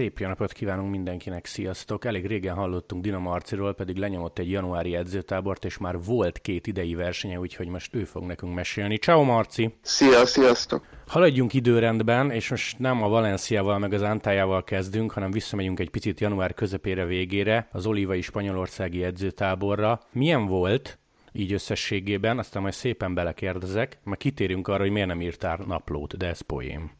Szép 0.00 0.18
jó 0.18 0.26
napot 0.26 0.52
kívánunk 0.52 0.90
mindenkinek, 0.90 1.46
sziasztok! 1.46 2.04
Elég 2.04 2.26
régen 2.26 2.54
hallottunk 2.54 3.02
Dina 3.02 3.18
Marciról, 3.18 3.74
pedig 3.74 3.96
lenyomott 3.96 4.38
egy 4.38 4.50
januári 4.50 4.94
edzőtábort, 4.96 5.64
és 5.64 5.78
már 5.78 6.02
volt 6.02 6.38
két 6.38 6.66
idei 6.66 6.94
versenye, 6.94 7.38
úgyhogy 7.38 7.68
most 7.68 7.94
ő 7.94 8.04
fog 8.04 8.24
nekünk 8.24 8.54
mesélni. 8.54 8.96
Ciao 8.96 9.22
Marci! 9.22 9.74
Szia, 9.82 10.26
sziasztok! 10.26 10.86
Haladjunk 11.06 11.54
időrendben, 11.54 12.30
és 12.30 12.50
most 12.50 12.78
nem 12.78 13.02
a 13.02 13.08
Valenciával 13.08 13.78
meg 13.78 13.92
az 13.92 14.02
Antájával 14.02 14.64
kezdünk, 14.64 15.12
hanem 15.12 15.30
visszamegyünk 15.30 15.80
egy 15.80 15.90
picit 15.90 16.20
január 16.20 16.54
közepére 16.54 17.04
végére, 17.04 17.68
az 17.72 17.86
Olivai 17.86 18.20
Spanyolországi 18.20 19.04
edzőtáborra. 19.04 20.00
Milyen 20.12 20.46
volt? 20.46 20.98
Így 21.32 21.52
összességében, 21.52 22.38
aztán 22.38 22.62
majd 22.62 22.74
szépen 22.74 23.14
belekérdezek, 23.14 23.98
majd 24.02 24.18
kitérünk 24.18 24.68
arra, 24.68 24.82
hogy 24.82 24.90
miért 24.90 25.08
nem 25.08 25.20
írtál 25.20 25.58
naplót, 25.66 26.16
de 26.16 26.26
ez 26.26 26.40
poém. 26.40 26.90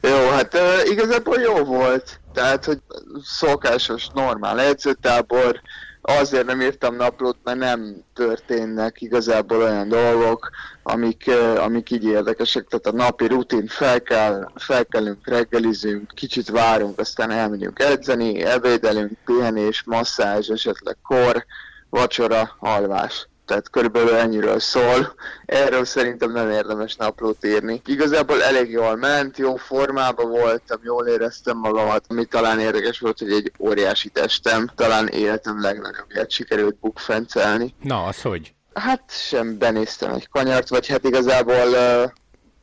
Jó, 0.00 0.28
hát 0.30 0.54
uh, 0.54 0.90
igazából 0.90 1.40
jó 1.40 1.64
volt. 1.64 2.20
Tehát, 2.32 2.64
hogy 2.64 2.78
szokásos, 3.22 4.08
normál 4.14 4.60
edzőtábor, 4.60 5.60
azért 6.06 6.46
nem 6.46 6.60
írtam 6.60 6.96
naplót, 6.96 7.36
mert 7.44 7.58
nem 7.58 8.04
történnek 8.14 9.00
igazából 9.00 9.62
olyan 9.62 9.88
dolgok, 9.88 10.50
amik, 10.82 11.30
amik 11.56 11.90
így 11.90 12.04
érdekesek. 12.04 12.66
Tehát 12.68 12.86
a 12.86 13.04
napi 13.04 13.26
rutin 13.26 13.66
fel 13.66 14.02
kell, 14.02 14.50
felkelünk, 14.54 15.28
reggelizünk, 15.28 16.12
kicsit 16.14 16.48
várunk, 16.48 16.98
aztán 16.98 17.30
elmegyünk 17.30 17.78
edzeni, 17.78 18.42
ebédelünk, 18.42 19.12
pihenés, 19.24 19.82
masszázs, 19.86 20.50
esetleg 20.50 20.96
kor, 21.02 21.44
vacsora, 21.90 22.56
alvás 22.58 23.28
tehát 23.46 23.70
körülbelül 23.70 24.14
ennyiről 24.14 24.60
szól. 24.60 25.14
Erről 25.44 25.84
szerintem 25.84 26.32
nem 26.32 26.50
érdemes 26.50 26.96
naplót 26.96 27.46
írni. 27.46 27.82
Igazából 27.86 28.42
elég 28.42 28.70
jól 28.70 28.96
ment, 28.96 29.38
jó 29.38 29.56
formában 29.56 30.30
voltam, 30.30 30.78
jól 30.82 31.06
éreztem 31.06 31.56
magamat, 31.56 32.04
ami 32.08 32.24
talán 32.24 32.60
érdekes 32.60 32.98
volt, 32.98 33.18
hogy 33.18 33.32
egy 33.32 33.52
óriási 33.58 34.08
testem, 34.08 34.70
talán 34.74 35.08
életem 35.08 35.60
legnagyobbját 35.60 36.30
sikerült 36.30 36.76
bukfencelni. 36.80 37.74
Na, 37.82 38.04
az 38.04 38.22
hogy? 38.22 38.54
Hát 38.74 39.02
sem 39.08 39.58
benéztem 39.58 40.12
egy 40.12 40.28
kanyart, 40.28 40.68
vagy 40.68 40.86
hát 40.86 41.04
igazából 41.04 41.68
uh, 41.68 42.10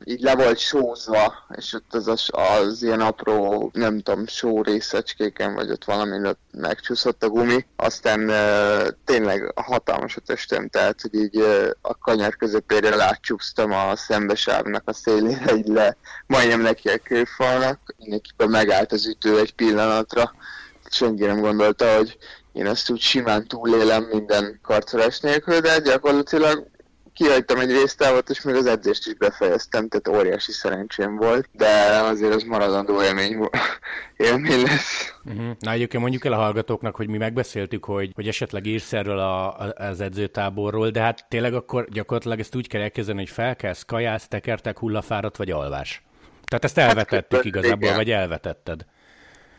így 0.03 0.21
le 0.21 0.35
volt 0.35 0.57
sózva, 0.57 1.33
és 1.55 1.73
ott 1.73 1.93
az, 1.93 2.07
az, 2.07 2.29
az 2.31 2.83
ilyen 2.83 3.01
apró, 3.01 3.69
nem 3.73 4.01
tudom, 4.01 4.27
só 4.27 4.61
részecskéken, 4.61 5.53
vagy 5.53 5.71
ott 5.71 5.83
valami 5.83 6.27
ott 6.27 6.39
megcsúszott 6.51 7.23
a 7.23 7.29
gumi. 7.29 7.65
Aztán 7.75 8.29
uh, 8.29 8.87
tényleg 9.05 9.51
hatalmas 9.55 10.15
a 10.15 10.21
testem, 10.25 10.67
tehát 10.67 11.01
hogy 11.01 11.13
így 11.13 11.37
uh, 11.37 11.69
a 11.81 11.97
kanyar 11.97 12.35
közepére 12.35 12.95
látcsúsztam 12.95 13.71
a 13.71 13.95
szembesávnak 13.95 14.83
a 14.85 14.93
szélére, 14.93 15.55
így 15.55 15.67
le, 15.67 15.97
majdnem 16.27 16.61
neki 16.61 16.89
a 16.89 16.97
kőfalnak, 16.97 17.79
mindenképpen 17.97 18.49
megállt 18.49 18.91
az 18.91 19.07
ütő 19.07 19.39
egy 19.39 19.53
pillanatra. 19.53 20.33
Senki 20.89 21.25
nem 21.25 21.39
gondolta, 21.39 21.95
hogy 21.95 22.17
én 22.53 22.67
ezt 22.67 22.89
úgy 22.89 22.99
simán 22.99 23.47
túlélem 23.47 24.03
minden 24.03 24.59
karcolás 24.63 25.19
nélkül, 25.19 25.59
de 25.59 25.79
gyakorlatilag 25.79 26.69
kihagytam 27.13 27.59
egy 27.59 27.71
résztávot, 27.71 28.29
és 28.29 28.41
még 28.41 28.55
az 28.55 28.65
edzést 28.65 29.07
is 29.07 29.13
befejeztem, 29.13 29.87
tehát 29.87 30.19
óriási 30.19 30.51
szerencsém 30.51 31.15
volt, 31.15 31.49
de 31.51 32.01
azért 32.01 32.33
az 32.33 32.43
maradandó 32.43 33.03
élmény, 33.03 33.49
élmény 34.17 34.61
lesz. 34.61 35.13
Uh-huh. 35.25 35.51
Na 35.59 35.71
egyébként 35.71 36.01
mondjuk 36.01 36.25
el 36.25 36.33
a 36.33 36.35
hallgatóknak, 36.35 36.95
hogy 36.95 37.07
mi 37.07 37.17
megbeszéltük, 37.17 37.85
hogy, 37.85 38.11
hogy 38.13 38.27
esetleg 38.27 38.65
írsz 38.65 38.93
erről 38.93 39.19
a, 39.19 39.57
az 39.57 40.01
edzőtáborról, 40.01 40.89
de 40.89 41.01
hát 41.01 41.25
tényleg 41.29 41.53
akkor 41.53 41.87
gyakorlatilag 41.89 42.39
ezt 42.39 42.55
úgy 42.55 42.67
kell 42.67 42.81
elkezdeni, 42.81 43.19
hogy 43.19 43.29
felkelsz, 43.29 43.83
kajász, 43.85 44.27
tekertek, 44.27 44.79
hullafáradt 44.79 45.37
vagy 45.37 45.51
alvás. 45.51 46.03
Tehát 46.45 46.63
ezt 46.63 46.77
elvetettük 46.77 47.37
hát, 47.37 47.45
igazából, 47.45 47.81
igen. 47.81 47.95
vagy 47.95 48.11
elvetetted. 48.11 48.85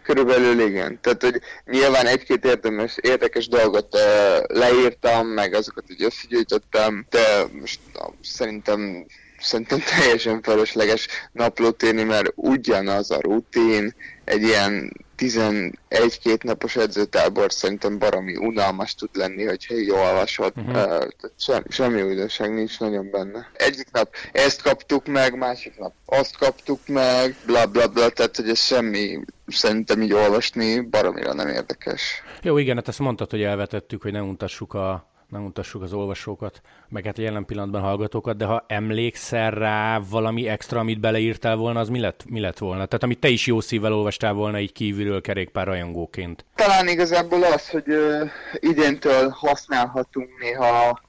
Körülbelül 0.03 0.61
igen. 0.61 0.99
Tehát, 1.01 1.23
hogy 1.23 1.41
nyilván 1.65 2.07
egy-két 2.07 2.45
érdemes, 2.45 2.97
érdekes 3.01 3.49
dolgot 3.49 3.95
uh, 3.95 4.59
leírtam, 4.59 5.27
meg 5.27 5.55
azokat 5.55 5.85
így 5.89 6.03
összegyűjtöttem, 6.03 7.07
de 7.11 7.47
most 7.61 7.81
uh, 7.95 8.15
szerintem 8.23 9.07
szerintem 9.43 9.83
teljesen 9.99 10.43
felesleges 10.43 11.09
naplót 11.33 11.83
írni, 11.83 12.03
mert 12.03 12.33
ugyanaz 12.35 13.11
a 13.11 13.21
rutin, 13.21 13.95
egy 14.25 14.43
ilyen 14.43 14.93
11-két 15.23 16.43
napos 16.43 16.77
edzőtábor 16.77 17.53
szerintem 17.53 17.99
baromi 17.99 18.37
unalmas 18.37 18.95
tud 18.95 19.09
lenni, 19.13 19.45
hogyha 19.45 19.75
így 19.75 19.91
olvasod. 19.91 20.53
Uh-huh. 20.57 20.77
Uh, 20.77 21.07
sem, 21.39 21.65
semmi 21.69 22.03
újdonság 22.03 22.55
nincs 22.55 22.81
nagyon 22.81 23.11
benne. 23.11 23.51
Egyik 23.53 23.91
nap 23.93 24.15
ezt 24.33 24.63
kaptuk 24.63 25.07
meg, 25.07 25.37
másik 25.39 25.79
nap 25.79 25.93
azt 26.07 26.37
kaptuk 26.37 26.81
meg, 26.87 27.37
bla 27.47 27.67
bla 27.67 27.89
bla, 27.89 28.09
tehát 28.09 28.37
hogy 28.37 28.49
ez 28.49 28.59
semmi 28.59 29.25
szerintem 29.47 30.03
így 30.03 30.13
olvasni 30.13 30.81
baromira 30.81 31.35
nem 31.35 31.49
érdekes. 31.49 32.23
Jó, 32.43 32.59
igen, 32.59 32.77
hát 32.77 32.89
ezt 32.89 32.99
mondtad, 32.99 33.31
hogy 33.31 33.43
elvetettük, 33.43 34.03
hogy 34.03 34.13
ne 34.13 34.23
untassuk 34.23 34.75
a 34.75 35.12
nem 35.33 35.43
mutassuk 35.43 35.83
az 35.83 35.93
olvasókat, 35.93 36.61
meg 36.89 37.05
hát 37.05 37.19
jelen 37.19 37.45
pillanatban 37.45 37.81
hallgatókat, 37.81 38.37
de 38.37 38.45
ha 38.45 38.65
emlékszel 38.69 39.51
rá 39.51 39.99
valami 40.11 40.49
extra, 40.49 40.81
amit 40.81 41.01
beleírtál 41.01 41.57
volna, 41.57 41.81
az 41.81 41.89
mi 41.89 42.01
lett, 42.01 42.25
mi 42.29 42.41
lett 42.41 42.59
volna? 42.59 42.87
Tehát 42.87 43.03
amit 43.03 43.19
te 43.19 43.29
is 43.29 43.47
jó 43.47 43.61
szívvel 43.61 43.93
olvastál 43.93 44.33
volna 44.33 44.59
így 44.61 44.73
kívülről 44.73 45.21
kerékpár 45.21 45.67
rajongóként. 45.67 46.45
Talán 46.55 46.89
igazából 46.89 47.43
az, 47.43 47.69
hogy 47.69 47.89
uh, 47.89 48.31
idéntől 48.55 49.29
használhatunk 49.29 50.29
néha 50.41 51.01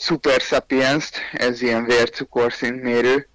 Super 0.00 0.40
Sapiens-t, 0.40 1.16
ez 1.32 1.62
ilyen 1.62 1.84
vércukorszintmérő, 1.84 3.28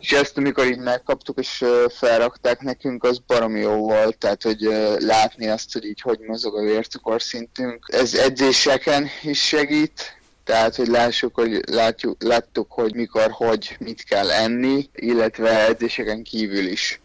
és 0.00 0.12
ezt 0.12 0.38
amikor 0.38 0.66
így 0.66 0.78
megkaptuk 0.78 1.38
és 1.38 1.64
felrakták 1.88 2.60
nekünk, 2.60 3.04
az 3.04 3.18
baromi 3.26 3.60
jó 3.60 3.76
volt, 3.76 4.18
tehát 4.18 4.42
hogy 4.42 4.60
látni 4.98 5.48
azt, 5.48 5.72
hogy 5.72 5.84
így 5.84 6.00
hogy 6.00 6.18
mozog 6.18 6.56
a 6.56 6.62
vércukorszintünk. 6.62 7.86
Ez 7.92 8.14
edzéseken 8.14 9.08
is 9.22 9.46
segít, 9.46 10.18
tehát, 10.44 10.74
hogy 10.74 10.86
lássuk, 10.86 11.34
hogy 11.34 11.60
látjuk, 11.70 12.22
láttuk, 12.22 12.72
hogy 12.72 12.94
mikor, 12.94 13.30
hogy 13.30 13.76
mit 13.78 14.02
kell 14.02 14.30
enni, 14.30 14.90
illetve 14.94 15.66
edzéseken 15.66 16.22
kívül 16.22 16.66
is. 16.66 17.00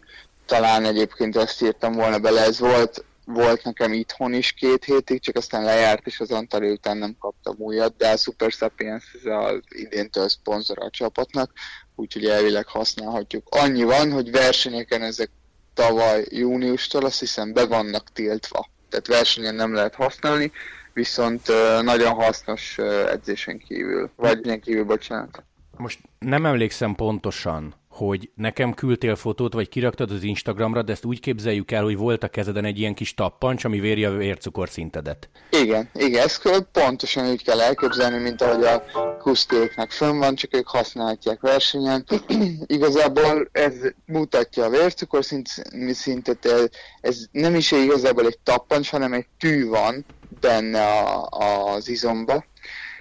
Talán 0.46 0.84
egyébként 0.84 1.36
azt 1.36 1.62
írtam 1.62 1.92
volna 1.92 2.18
bele, 2.18 2.40
ez 2.40 2.58
volt 2.58 3.04
volt 3.28 3.64
nekem 3.64 3.92
itthon 3.92 4.32
is 4.32 4.52
két 4.52 4.84
hétig, 4.84 5.20
csak 5.20 5.36
aztán 5.36 5.64
lejárt, 5.64 6.06
és 6.06 6.20
az 6.20 6.30
Antalya 6.30 6.72
után 6.72 6.96
nem 6.96 7.16
kaptam 7.18 7.54
újat, 7.58 7.96
de 7.96 8.08
a 8.08 8.16
Super 8.16 8.50
Sapiens 8.50 9.04
ez 9.14 9.32
az 9.32 9.60
idéntől 9.68 10.28
szponzor 10.28 10.78
a 10.80 10.90
csapatnak, 10.90 11.52
úgyhogy 11.94 12.24
elvileg 12.24 12.66
használhatjuk. 12.66 13.46
Annyi 13.50 13.82
van, 13.82 14.12
hogy 14.12 14.30
versenyeken 14.30 15.02
ezek 15.02 15.30
tavaly 15.74 16.24
júniustól 16.28 17.04
azt 17.04 17.20
hiszem 17.20 17.52
be 17.52 17.66
vannak 17.66 18.12
tiltva. 18.12 18.68
Tehát 18.88 19.06
versenyen 19.06 19.54
nem 19.54 19.74
lehet 19.74 19.94
használni, 19.94 20.52
viszont 20.92 21.46
nagyon 21.82 22.14
hasznos 22.14 22.78
edzésen 23.10 23.58
kívül, 23.58 24.10
vagy 24.16 24.46
ilyen 24.46 24.60
kívül, 24.60 24.84
bocsánat. 24.84 25.42
Most 25.76 26.00
nem 26.18 26.46
emlékszem 26.46 26.94
pontosan, 26.94 27.74
hogy 27.96 28.30
nekem 28.34 28.74
küldtél 28.74 29.16
fotót, 29.16 29.52
vagy 29.52 29.68
kiraktad 29.68 30.10
az 30.10 30.22
Instagramra, 30.22 30.82
de 30.82 30.92
ezt 30.92 31.04
úgy 31.04 31.20
képzeljük 31.20 31.70
el, 31.70 31.82
hogy 31.82 31.96
volt 31.96 32.22
a 32.22 32.28
kezeden 32.28 32.64
egy 32.64 32.78
ilyen 32.78 32.94
kis 32.94 33.14
tappancs, 33.14 33.64
ami 33.64 33.80
véri 33.80 34.04
a 34.04 34.10
vércukorszintedet. 34.10 35.28
Igen, 35.50 35.90
igen, 35.94 36.24
ezt 36.24 36.64
pontosan 36.72 37.30
úgy 37.30 37.44
kell 37.44 37.60
elképzelni, 37.60 38.18
mint 38.18 38.42
ahogy 38.42 38.64
a 38.64 38.82
kusztéknek 39.18 39.90
fönn 39.90 40.18
van, 40.18 40.34
csak 40.34 40.56
ők 40.56 40.68
használhatják 40.68 41.40
versenyen. 41.40 42.04
Igazából 42.66 43.48
ez 43.52 43.74
mutatja 44.06 44.64
a 44.64 44.70
vércukorszintet, 44.70 46.70
ez 47.00 47.18
nem 47.30 47.54
is 47.54 47.72
igazából 47.72 48.26
egy 48.26 48.38
tappancs, 48.42 48.90
hanem 48.90 49.12
egy 49.12 49.26
tű 49.38 49.66
van 49.66 50.04
benne 50.40 50.88
a, 50.88 51.28
az 51.74 51.88
izomba, 51.88 52.44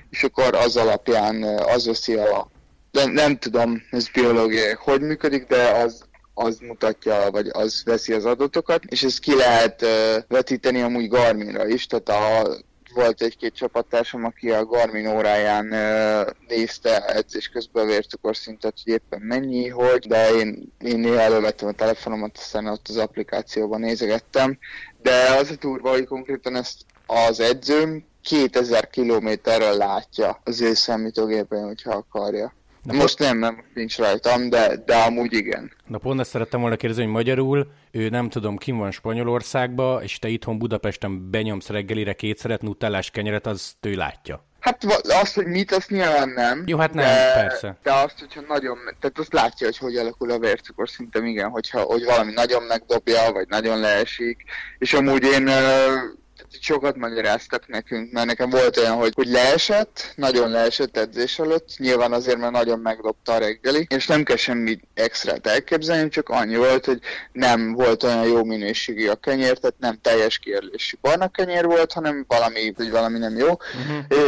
és 0.09 0.23
akkor 0.23 0.55
az 0.55 0.77
alapján 0.77 1.43
az 1.43 1.85
veszi 1.85 2.13
a 2.13 2.53
nem, 2.95 3.11
nem 3.11 3.37
tudom, 3.37 3.83
ez 3.91 4.07
biológiai, 4.09 4.73
hogy 4.79 5.01
működik, 5.01 5.45
de 5.47 5.69
az, 5.69 6.03
az 6.33 6.57
mutatja, 6.59 7.27
vagy 7.31 7.47
az 7.51 7.81
veszi 7.85 8.13
az 8.13 8.25
adatokat, 8.25 8.83
és 8.83 9.03
ezt 9.03 9.19
ki 9.19 9.35
lehet 9.35 9.81
uh, 9.81 9.89
vetíteni 10.27 10.81
amúgy 10.81 11.07
Garminra 11.07 11.67
is, 11.67 11.87
tehát 11.87 12.09
a, 12.09 12.47
volt 12.93 13.21
egy-két 13.21 13.55
csapattársam, 13.55 14.25
aki 14.25 14.51
a 14.51 14.65
Garmin 14.65 15.07
óráján 15.07 15.65
uh, 15.65 16.33
nézte 16.47 17.05
edzés 17.05 17.47
közben 17.47 17.83
a 17.83 17.87
vércukorszintet, 17.87 18.73
hogy 18.83 18.93
éppen 18.93 19.21
mennyi, 19.21 19.67
hogy, 19.67 20.07
de 20.07 20.29
én, 20.29 20.73
én 20.79 20.99
néha 20.99 21.19
elővettem 21.19 21.67
a 21.67 21.71
telefonomat, 21.71 22.37
aztán 22.37 22.67
ott 22.67 22.87
az 22.89 22.97
applikációban 22.97 23.79
nézegettem, 23.79 24.57
de 25.01 25.35
az 25.39 25.51
a 25.51 25.55
turva, 25.55 25.89
hogy 25.89 26.05
konkrétan 26.05 26.55
ezt 26.55 26.77
az 27.05 27.39
edzőm 27.39 28.05
2000 28.21 28.89
kilométerrel 28.89 29.77
látja 29.77 30.41
az 30.43 30.61
ő 30.61 30.73
számítógépen, 30.73 31.65
hogyha 31.65 31.91
akarja. 31.91 32.53
Na, 32.85 32.93
Most 32.93 33.19
nem, 33.19 33.37
nem, 33.37 33.63
nincs 33.73 33.97
rajtam, 33.97 34.49
de, 34.49 34.75
de 34.85 34.95
amúgy 34.95 35.33
igen. 35.33 35.71
Na 35.87 35.97
pont 35.97 36.19
ezt 36.19 36.29
szerettem 36.29 36.61
volna 36.61 36.75
kérdezni, 36.75 37.03
hogy 37.03 37.13
magyarul 37.13 37.71
ő 37.91 38.09
nem 38.09 38.29
tudom, 38.29 38.57
kim 38.57 38.77
van 38.77 38.91
Spanyolországba, 38.91 40.03
és 40.03 40.19
te 40.19 40.27
itthon 40.27 40.57
Budapesten 40.57 41.29
benyomsz 41.29 41.69
reggelire 41.69 42.13
kétszeret 42.13 42.61
nutellás 42.61 43.11
kenyeret, 43.11 43.45
az 43.45 43.73
ő 43.81 43.93
látja. 43.93 44.45
Hát 44.59 44.83
azt, 45.03 45.35
hogy 45.35 45.45
mit, 45.45 45.71
azt 45.71 45.89
nyilván 45.89 46.29
nem. 46.29 46.63
Jó, 46.65 46.77
hát 46.77 46.93
nem, 46.93 47.05
de, 47.05 47.33
persze. 47.33 47.77
De 47.83 47.93
azt, 47.93 48.19
hogyha 48.19 48.41
nagyon, 48.47 48.77
tehát 48.99 49.19
azt 49.19 49.33
látja, 49.33 49.67
hogy 49.67 49.77
hogy 49.77 49.95
alakul 49.95 50.31
a 50.31 50.39
vércukor 50.39 50.89
szintem, 50.89 51.25
igen, 51.25 51.49
hogyha 51.49 51.81
hogy 51.81 52.03
valami 52.03 52.31
nagyon 52.33 52.63
megdobja, 52.63 53.31
vagy 53.31 53.47
nagyon 53.47 53.79
leesik. 53.79 54.43
És 54.77 54.93
amúgy 54.93 55.23
én 55.23 55.49
sokat 56.59 56.95
magyaráztak 56.95 57.67
nekünk, 57.67 58.11
mert 58.11 58.25
nekem 58.25 58.49
volt 58.49 58.77
olyan, 58.77 58.95
hogy, 58.95 59.11
hogy 59.15 59.27
leesett, 59.27 60.13
nagyon 60.15 60.49
leesett 60.49 60.97
edzés 60.97 61.39
előtt, 61.39 61.69
nyilván 61.77 62.13
azért, 62.13 62.37
mert 62.37 62.51
nagyon 62.51 62.79
megdobta 62.79 63.33
a 63.33 63.37
reggeli, 63.37 63.87
és 63.89 64.07
nem 64.07 64.23
kell 64.23 64.35
semmi 64.35 64.79
extrát 64.93 65.47
elképzelni, 65.47 66.09
csak 66.09 66.29
annyi 66.29 66.55
volt, 66.55 66.85
hogy 66.85 66.99
nem 67.31 67.73
volt 67.73 68.03
olyan 68.03 68.25
jó 68.25 68.43
minőségű 68.43 69.07
a 69.07 69.15
kenyér, 69.15 69.57
tehát 69.57 69.75
nem 69.79 69.99
teljes 70.01 70.37
kiérlésű 70.37 70.97
barna 71.01 71.27
kenyér 71.27 71.65
volt, 71.65 71.93
hanem 71.93 72.25
valami, 72.27 72.73
hogy 72.75 72.91
valami 72.91 73.17
nem 73.17 73.37
jó, 73.37 73.47
uh-huh. 73.47 74.19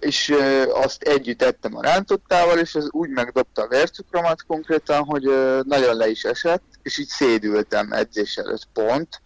és 0.00 0.34
azt 0.72 1.02
együtt 1.02 1.42
ettem 1.42 1.76
a 1.76 1.82
rántottával, 1.82 2.58
és 2.58 2.74
az 2.74 2.88
úgy 2.90 3.08
megdobta 3.08 3.62
a 3.62 3.68
vércukromat 3.68 4.42
konkrétan, 4.46 5.04
hogy 5.04 5.22
nagyon 5.62 5.96
le 5.96 6.08
is 6.08 6.24
esett, 6.24 6.62
és 6.82 6.98
így 6.98 7.08
szédültem 7.08 7.92
edzés 7.92 8.36
előtt 8.36 8.68
pont, 8.72 9.20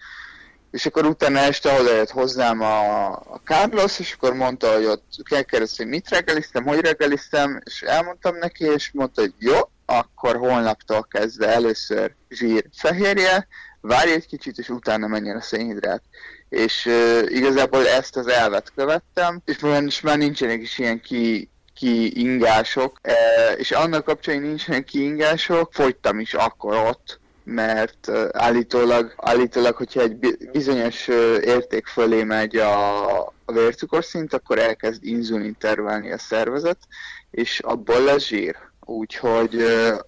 és 0.70 0.86
akkor 0.86 1.06
utána 1.06 1.38
este 1.38 1.80
odajött 1.80 2.10
hozzám 2.10 2.60
a, 2.60 3.10
a 3.10 3.40
Carlos, 3.44 3.98
és 3.98 4.12
akkor 4.12 4.34
mondta, 4.34 4.74
hogy 4.74 4.84
ott 4.84 5.04
kérdezte, 5.46 5.82
hogy 5.82 5.92
mit 5.92 6.08
reggeliztem, 6.08 6.64
hogy 6.64 6.80
reggeliztem, 6.80 7.60
és 7.64 7.82
elmondtam 7.82 8.36
neki, 8.36 8.64
és 8.64 8.90
mondta, 8.92 9.20
hogy 9.20 9.34
jó, 9.38 9.56
akkor 9.86 10.36
holnaptól 10.36 11.06
kezdve 11.10 11.46
először 11.46 12.14
zsír 12.28 12.64
fehérje, 12.76 13.48
várj 13.80 14.10
egy 14.10 14.26
kicsit, 14.26 14.58
és 14.58 14.68
utána 14.68 15.06
menjen 15.06 15.36
a 15.36 15.40
szénhidrát. 15.40 16.02
És 16.48 16.86
uh, 16.86 17.20
igazából 17.28 17.86
ezt 17.86 18.16
az 18.16 18.26
elvet 18.26 18.72
követtem, 18.74 19.42
és 19.44 19.58
most 19.58 20.02
már 20.02 20.18
nincsenek 20.18 20.60
is 20.60 20.78
ilyen 20.78 21.00
ki, 21.00 21.50
ki 21.74 22.20
ingások, 22.20 23.00
uh, 23.08 23.58
és 23.58 23.70
annak 23.70 24.04
kapcsán, 24.04 24.40
nincsenek 24.40 24.84
ki 24.84 25.02
ingások, 25.02 25.72
fogytam 25.72 26.20
is 26.20 26.34
akkor 26.34 26.76
ott, 26.76 27.20
mert 27.48 28.10
állítólag, 28.32 29.14
állítólag, 29.16 29.76
hogyha 29.76 30.00
egy 30.00 30.36
bizonyos 30.52 31.08
érték 31.40 31.86
fölé 31.86 32.22
megy 32.22 32.56
a, 32.56 33.18
a 33.20 33.52
vércukorszint, 33.52 34.32
akkor 34.32 34.58
elkezd 34.58 35.04
inzulin 35.04 35.56
tervelni 35.58 36.12
a 36.12 36.18
szervezet, 36.18 36.78
és 37.30 37.60
abból 37.60 38.02
lesz 38.02 38.26
zsír. 38.26 38.56
Úgyhogy 38.80 39.64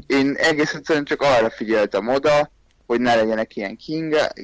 én 0.06 0.34
egész 0.38 0.74
egyszerűen 0.74 1.04
csak 1.04 1.22
arra 1.22 1.50
figyeltem 1.50 2.08
oda, 2.08 2.50
hogy 2.86 3.00
ne 3.00 3.14
legyenek 3.14 3.56
ilyen 3.56 3.78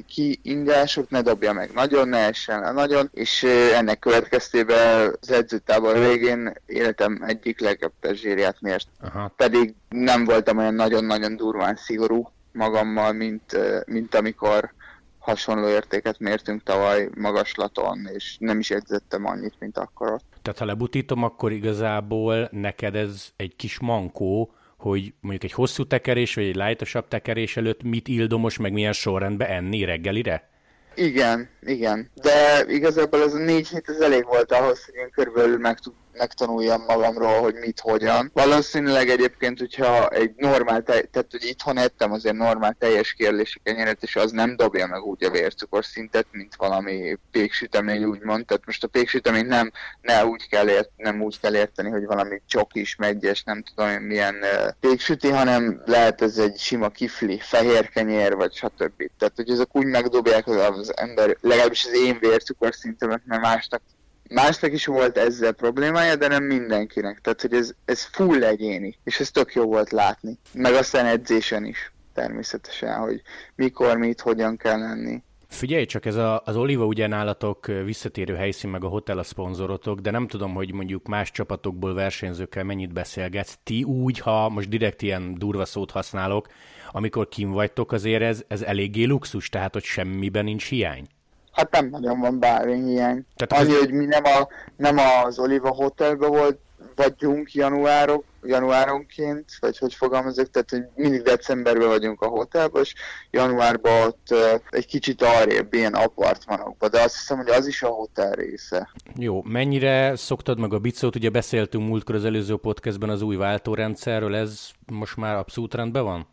kiingások, 0.07 1.09
ne 1.09 1.21
dobja 1.21 1.53
meg 1.53 1.71
nagyon, 1.73 2.09
ne 2.09 2.17
essen 2.17 2.59
le 2.59 2.71
nagyon, 2.71 3.09
és 3.13 3.43
ennek 3.73 3.99
következtében 3.99 5.15
az 5.21 5.31
edzőtábor 5.31 5.99
végén 5.99 6.53
életem 6.65 7.23
egyik 7.25 7.59
legjobb 7.59 7.93
zsírját 8.11 8.61
mért. 8.61 8.87
Aha. 9.01 9.33
Pedig 9.35 9.73
nem 9.89 10.25
voltam 10.25 10.57
olyan 10.57 10.73
nagyon-nagyon 10.73 11.35
durván 11.35 11.75
szigorú, 11.75 12.31
magammal, 12.57 13.13
mint, 13.13 13.57
mint 13.85 14.15
amikor 14.15 14.73
hasonló 15.19 15.67
értéket 15.67 16.19
mértünk 16.19 16.63
tavaly 16.63 17.09
magaslaton, 17.15 18.07
és 18.13 18.35
nem 18.39 18.59
is 18.59 18.71
edzettem 18.71 19.25
annyit, 19.25 19.53
mint 19.59 19.77
akkor 19.77 20.11
ott. 20.11 20.25
Tehát 20.41 20.59
ha 20.59 20.65
lebutítom, 20.65 21.23
akkor 21.23 21.51
igazából 21.51 22.49
neked 22.51 22.95
ez 22.95 23.27
egy 23.35 23.55
kis 23.55 23.79
mankó, 23.79 24.51
hogy 24.77 25.13
mondjuk 25.19 25.43
egy 25.43 25.51
hosszú 25.51 25.85
tekerés, 25.85 26.35
vagy 26.35 26.45
egy 26.45 26.55
lájtosabb 26.55 27.07
tekerés 27.07 27.57
előtt 27.57 27.83
mit 27.83 28.07
ildomos, 28.07 28.57
meg 28.57 28.71
milyen 28.71 28.93
sorrendbe 28.93 29.49
enni 29.49 29.83
reggelire? 29.83 30.49
Igen, 30.95 31.49
igen. 31.61 32.09
De 32.21 32.65
igazából 32.67 33.21
ez 33.21 33.33
a 33.33 33.37
négy 33.37 33.67
hét 33.67 33.89
ez 33.89 33.99
elég 33.99 34.25
volt 34.25 34.51
ahhoz, 34.51 34.85
hogy 34.85 34.95
én 34.95 35.09
körülbelül 35.11 35.57
meg 35.57 35.77
megtanuljam 36.17 36.83
magamról, 36.87 37.39
hogy 37.41 37.55
mit, 37.55 37.79
hogyan. 37.79 38.31
Valószínűleg 38.33 39.09
egyébként, 39.09 39.59
hogyha 39.59 40.07
egy 40.07 40.31
normál, 40.35 40.83
tej, 40.83 41.01
tehát 41.11 41.31
hogy 41.31 41.45
itthon 41.45 41.77
ettem 41.77 42.11
azért 42.11 42.35
normál 42.35 42.75
teljes 42.79 43.13
kérlési 43.13 43.59
kenyeret, 43.63 44.03
és 44.03 44.15
az 44.15 44.31
nem 44.31 44.55
dobja 44.55 44.87
meg 44.87 45.03
úgy 45.03 45.23
a 45.23 45.29
vércukor 45.29 45.85
szintet, 45.85 46.25
mint 46.31 46.55
valami 46.55 47.17
péksütemény 47.31 48.03
úgymond. 48.03 48.45
Tehát 48.45 48.65
most 48.65 48.83
a 48.83 48.87
péksüteményt 48.87 49.47
nem, 49.47 49.71
ne 50.01 50.25
úgy 50.25 50.49
kell 50.49 50.67
ért, 50.67 50.89
nem 50.95 51.21
úgy 51.21 51.39
kell 51.39 51.55
érteni, 51.55 51.89
hogy 51.89 52.05
valami 52.05 52.41
csokis, 52.47 52.95
megyes, 52.95 53.43
nem 53.43 53.63
tudom 53.63 53.91
milyen 53.91 54.35
péksüti, 54.79 55.29
hanem 55.29 55.81
lehet 55.85 56.21
ez 56.21 56.37
egy 56.37 56.57
sima 56.57 56.89
kifli, 56.89 57.39
fehér 57.39 57.89
kenyér, 57.89 58.35
vagy 58.35 58.53
stb. 58.53 59.09
Tehát, 59.17 59.33
hogy 59.35 59.49
ezek 59.49 59.75
úgy 59.75 59.85
megdobják 59.85 60.47
az 60.47 60.97
ember, 60.97 61.37
legalábbis 61.41 61.85
az 61.85 61.93
én 61.93 62.17
vércukor 62.19 62.73
szintemet, 62.73 63.21
mert 63.25 63.41
másnak 63.41 63.81
Másnak 64.29 64.71
is 64.71 64.85
volt 64.85 65.17
ezzel 65.17 65.51
problémája, 65.51 66.15
de 66.15 66.27
nem 66.27 66.43
mindenkinek. 66.43 67.19
Tehát, 67.21 67.41
hogy 67.41 67.53
ez, 67.53 67.71
ez 67.85 68.03
full 68.03 68.43
egyéni, 68.43 68.97
és 69.03 69.19
ez 69.19 69.31
tök 69.31 69.53
jó 69.53 69.63
volt 69.63 69.91
látni. 69.91 70.37
Meg 70.53 70.73
aztán 70.73 71.05
edzésen 71.05 71.65
is 71.65 71.91
természetesen, 72.13 72.97
hogy 72.99 73.21
mikor, 73.55 73.97
mit, 73.97 74.21
hogyan 74.21 74.57
kell 74.57 74.79
lenni. 74.79 75.23
Figyelj 75.47 75.85
csak, 75.85 76.05
ez 76.05 76.15
a, 76.15 76.41
az 76.45 76.55
Oliva 76.55 76.85
ugye 76.85 77.07
nálatok 77.07 77.65
visszatérő 77.65 78.35
helyszín, 78.35 78.69
meg 78.69 78.83
a 78.83 78.87
hotel 78.87 79.17
a 79.17 79.23
szponzorotok, 79.23 79.99
de 79.99 80.11
nem 80.11 80.27
tudom, 80.27 80.53
hogy 80.53 80.73
mondjuk 80.73 81.07
más 81.07 81.31
csapatokból 81.31 81.93
versenyzőkkel 81.93 82.63
mennyit 82.63 82.93
beszélgetsz. 82.93 83.57
Ti 83.63 83.83
úgy, 83.83 84.19
ha 84.19 84.49
most 84.49 84.69
direkt 84.69 85.01
ilyen 85.01 85.35
durva 85.37 85.65
szót 85.65 85.91
használok, 85.91 86.47
amikor 86.91 87.27
kim 87.27 87.51
vagytok, 87.51 87.91
azért 87.91 88.21
ez, 88.21 88.43
ez 88.47 88.61
eléggé 88.61 89.03
luxus, 89.03 89.49
tehát 89.49 89.73
hogy 89.73 89.83
semmiben 89.83 90.43
nincs 90.43 90.65
hiány. 90.65 91.07
Hát 91.57 91.71
nem 91.71 91.89
nagyon 91.89 92.19
van 92.19 92.39
bármi 92.39 92.83
hiány. 92.83 93.25
Tehát 93.35 93.63
Annyi, 93.63 93.73
az... 93.73 93.79
hogy 93.79 93.91
mi 93.91 94.05
nem, 94.05 94.23
a, 94.23 94.47
nem 94.75 94.97
az 94.97 95.39
Oliva 95.39 95.69
Hotelbe 95.69 96.27
volt, 96.27 96.59
vagyunk 96.95 97.53
januárok, 97.53 98.23
januáronként, 98.43 99.45
vagy 99.59 99.77
hogy 99.77 99.93
fogalmazok, 99.93 100.49
tehát 100.49 100.69
hogy 100.69 100.83
mindig 100.95 101.21
decemberben 101.21 101.87
vagyunk 101.87 102.21
a 102.21 102.27
hotelben, 102.27 102.81
és 102.81 102.93
januárban 103.31 104.07
ott 104.07 104.27
uh, 104.29 104.61
egy 104.69 104.85
kicsit 104.85 105.21
arrébb 105.21 105.73
ilyen 105.73 105.93
apartmanokban, 105.93 106.89
de 106.89 107.01
azt 107.01 107.15
hiszem, 107.17 107.37
hogy 107.37 107.49
az 107.49 107.67
is 107.67 107.83
a 107.83 107.87
hotel 107.87 108.31
része. 108.31 108.89
Jó, 109.15 109.41
mennyire 109.43 110.15
szoktad 110.15 110.59
meg 110.59 110.73
a 110.73 110.79
bicót? 110.79 111.15
Ugye 111.15 111.29
beszéltünk 111.29 111.87
múltkor 111.87 112.15
az 112.15 112.25
előző 112.25 112.55
podcastben 112.55 113.09
az 113.09 113.21
új 113.21 113.35
váltórendszerről, 113.35 114.35
ez 114.35 114.69
most 114.91 115.17
már 115.17 115.35
abszolút 115.35 115.73
rendben 115.73 116.03
van? 116.03 116.27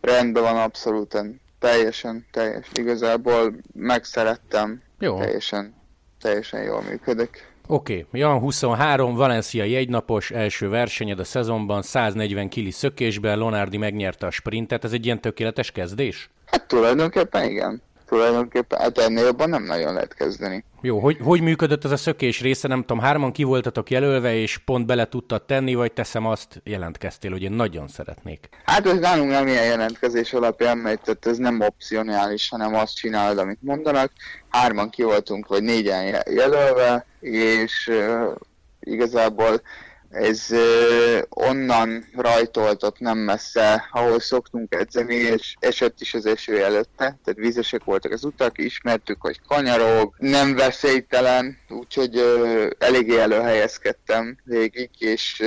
Rendben 0.00 0.42
van, 0.42 0.56
abszolút 0.56 1.14
teljesen, 1.60 2.26
teljes. 2.30 2.66
Igazából 2.74 3.54
megszerettem. 3.74 4.82
Jó. 4.98 5.18
Teljesen, 5.18 5.74
teljesen 6.20 6.62
jól 6.62 6.82
működik. 6.82 7.48
Oké, 7.66 8.06
okay. 8.08 8.20
Jan 8.20 8.38
23, 8.38 9.14
Valencia 9.14 9.62
egynapos 9.64 10.30
első 10.30 10.68
versenyed 10.68 11.18
a 11.18 11.24
szezonban, 11.24 11.82
140 11.82 12.48
kili 12.48 12.70
szökésben, 12.70 13.38
Lonardi 13.38 13.76
megnyerte 13.76 14.26
a 14.26 14.30
sprintet, 14.30 14.84
ez 14.84 14.92
egy 14.92 15.04
ilyen 15.04 15.20
tökéletes 15.20 15.72
kezdés? 15.72 16.30
Hát 16.46 16.66
tulajdonképpen 16.66 17.50
igen 17.50 17.82
tulajdonképpen, 18.10 18.80
hát 18.80 18.98
ennél 18.98 19.24
jobban 19.24 19.48
nem 19.48 19.62
nagyon 19.62 19.92
lehet 19.92 20.14
kezdeni. 20.14 20.64
Jó, 20.80 20.98
hogy, 20.98 21.16
hogy 21.22 21.40
működött 21.40 21.84
ez 21.84 21.90
a 21.90 21.96
szökés 21.96 22.40
része? 22.40 22.68
Nem 22.68 22.80
tudom, 22.80 22.98
hárman 22.98 23.32
ki 23.32 23.42
voltatok 23.42 23.90
jelölve, 23.90 24.34
és 24.34 24.58
pont 24.58 24.86
bele 24.86 25.08
tudtad 25.08 25.42
tenni, 25.42 25.74
vagy 25.74 25.92
teszem 25.92 26.26
azt, 26.26 26.60
jelentkeztél, 26.64 27.30
hogy 27.30 27.42
én 27.42 27.52
nagyon 27.52 27.88
szeretnék. 27.88 28.48
Hát 28.64 28.86
ez 28.86 28.98
nálunk 28.98 29.30
nem 29.30 29.46
ilyen 29.46 29.64
jelentkezés 29.64 30.32
alapján 30.32 30.78
megy, 30.78 31.00
tehát 31.00 31.26
ez 31.26 31.36
nem 31.36 31.60
opcionális, 31.60 32.48
hanem 32.48 32.74
azt 32.74 32.94
csinálod, 32.94 33.38
amit 33.38 33.62
mondanak. 33.62 34.12
Hárman 34.48 34.90
ki 34.90 35.02
voltunk, 35.02 35.46
vagy 35.46 35.62
négyen 35.62 36.22
jelölve, 36.30 37.06
és 37.20 37.90
uh, 37.92 38.34
igazából 38.80 39.60
ez 40.10 40.46
onnan 41.28 42.04
rajtoltott 42.16 42.98
nem 42.98 43.18
messze, 43.18 43.88
ahol 43.92 44.20
szoktunk 44.20 44.74
edzeni, 44.74 45.14
és 45.14 45.54
esett 45.58 46.00
is 46.00 46.14
az 46.14 46.26
eső 46.26 46.64
előtte, 46.64 46.88
tehát 46.96 47.34
vízesek 47.34 47.84
voltak 47.84 48.12
az 48.12 48.24
utak, 48.24 48.58
ismertük, 48.58 49.20
hogy 49.20 49.40
kanyarog, 49.48 50.14
nem 50.18 50.54
veszélytelen, 50.54 51.58
úgyhogy 51.68 52.22
eléggé 52.78 53.18
előhelyezkedtem 53.18 54.38
végig, 54.44 54.90
és 54.98 55.42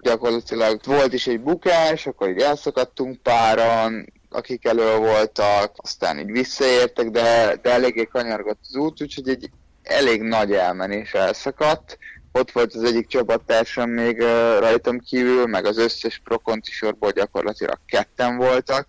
gyakorlatilag 0.00 0.80
volt 0.84 1.12
is 1.12 1.26
egy 1.26 1.40
bukás, 1.40 2.06
akkor 2.06 2.28
így 2.28 2.40
elszakadtunk 2.40 3.22
páran, 3.22 4.12
akik 4.30 4.64
elő 4.64 4.96
voltak, 4.96 5.72
aztán 5.76 6.18
így 6.18 6.30
visszaértek, 6.30 7.10
de, 7.10 7.58
de 7.62 7.70
eléggé 7.70 8.04
kanyargott 8.04 8.60
az 8.62 8.76
út, 8.76 9.02
úgyhogy 9.02 9.28
egy 9.28 9.50
elég 9.82 10.22
nagy 10.22 10.52
elmenés 10.52 11.12
elszakadt, 11.12 11.98
ott 12.32 12.50
volt 12.50 12.74
az 12.74 12.82
egyik 12.82 13.06
csapattársam 13.06 13.90
még 13.90 14.20
rajtam 14.58 14.98
kívül, 14.98 15.46
meg 15.46 15.64
az 15.64 15.78
összes 15.78 16.20
prokonti 16.24 16.70
sorból 16.70 17.10
gyakorlatilag 17.10 17.78
ketten 17.86 18.36
voltak, 18.36 18.86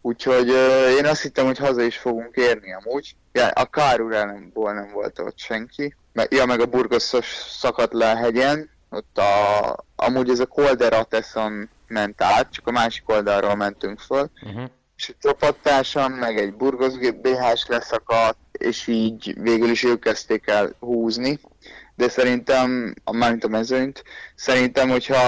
úgyhogy 0.00 0.48
én 0.98 1.06
azt 1.06 1.22
hittem, 1.22 1.46
hogy 1.46 1.58
haza 1.58 1.82
is 1.82 1.96
fogunk 1.96 2.36
érni 2.36 2.74
amúgy. 2.74 3.14
Ja, 3.32 3.48
a 3.48 3.64
Káruránból 3.64 4.72
nem 4.72 4.90
volt 4.92 5.18
ott 5.18 5.38
senki. 5.38 5.94
Ja, 6.28 6.44
meg 6.44 6.60
a 6.60 6.66
Burgoszos 6.66 7.26
szakadt 7.48 7.92
le 7.92 8.10
a 8.10 8.16
hegyen, 8.16 8.70
ott 8.90 9.18
a, 9.18 9.84
amúgy 9.96 10.30
ez 10.30 10.40
a 10.40 10.46
Kolderateszon 10.46 11.68
ment 11.86 12.22
át, 12.22 12.52
csak 12.52 12.66
a 12.66 12.70
másik 12.70 13.08
oldalról 13.08 13.54
mentünk 13.54 14.00
föl, 14.00 14.30
uh-huh. 14.42 14.70
és 14.96 15.08
egy 15.08 15.16
csapattársam, 15.20 16.12
meg 16.12 16.38
egy 16.38 16.54
Burgos 16.54 16.92
BH-s 16.98 17.66
leszakadt, 17.66 18.38
és 18.52 18.86
így 18.86 19.34
végül 19.40 19.70
is 19.70 19.82
ők 19.82 20.00
kezdték 20.00 20.46
el 20.46 20.74
húzni. 20.78 21.40
De 21.96 22.08
szerintem, 22.08 22.94
mármint 23.12 23.44
a 23.44 23.48
mezőnyt, 23.48 24.04
szerintem, 24.34 24.88
hogyha 24.88 25.18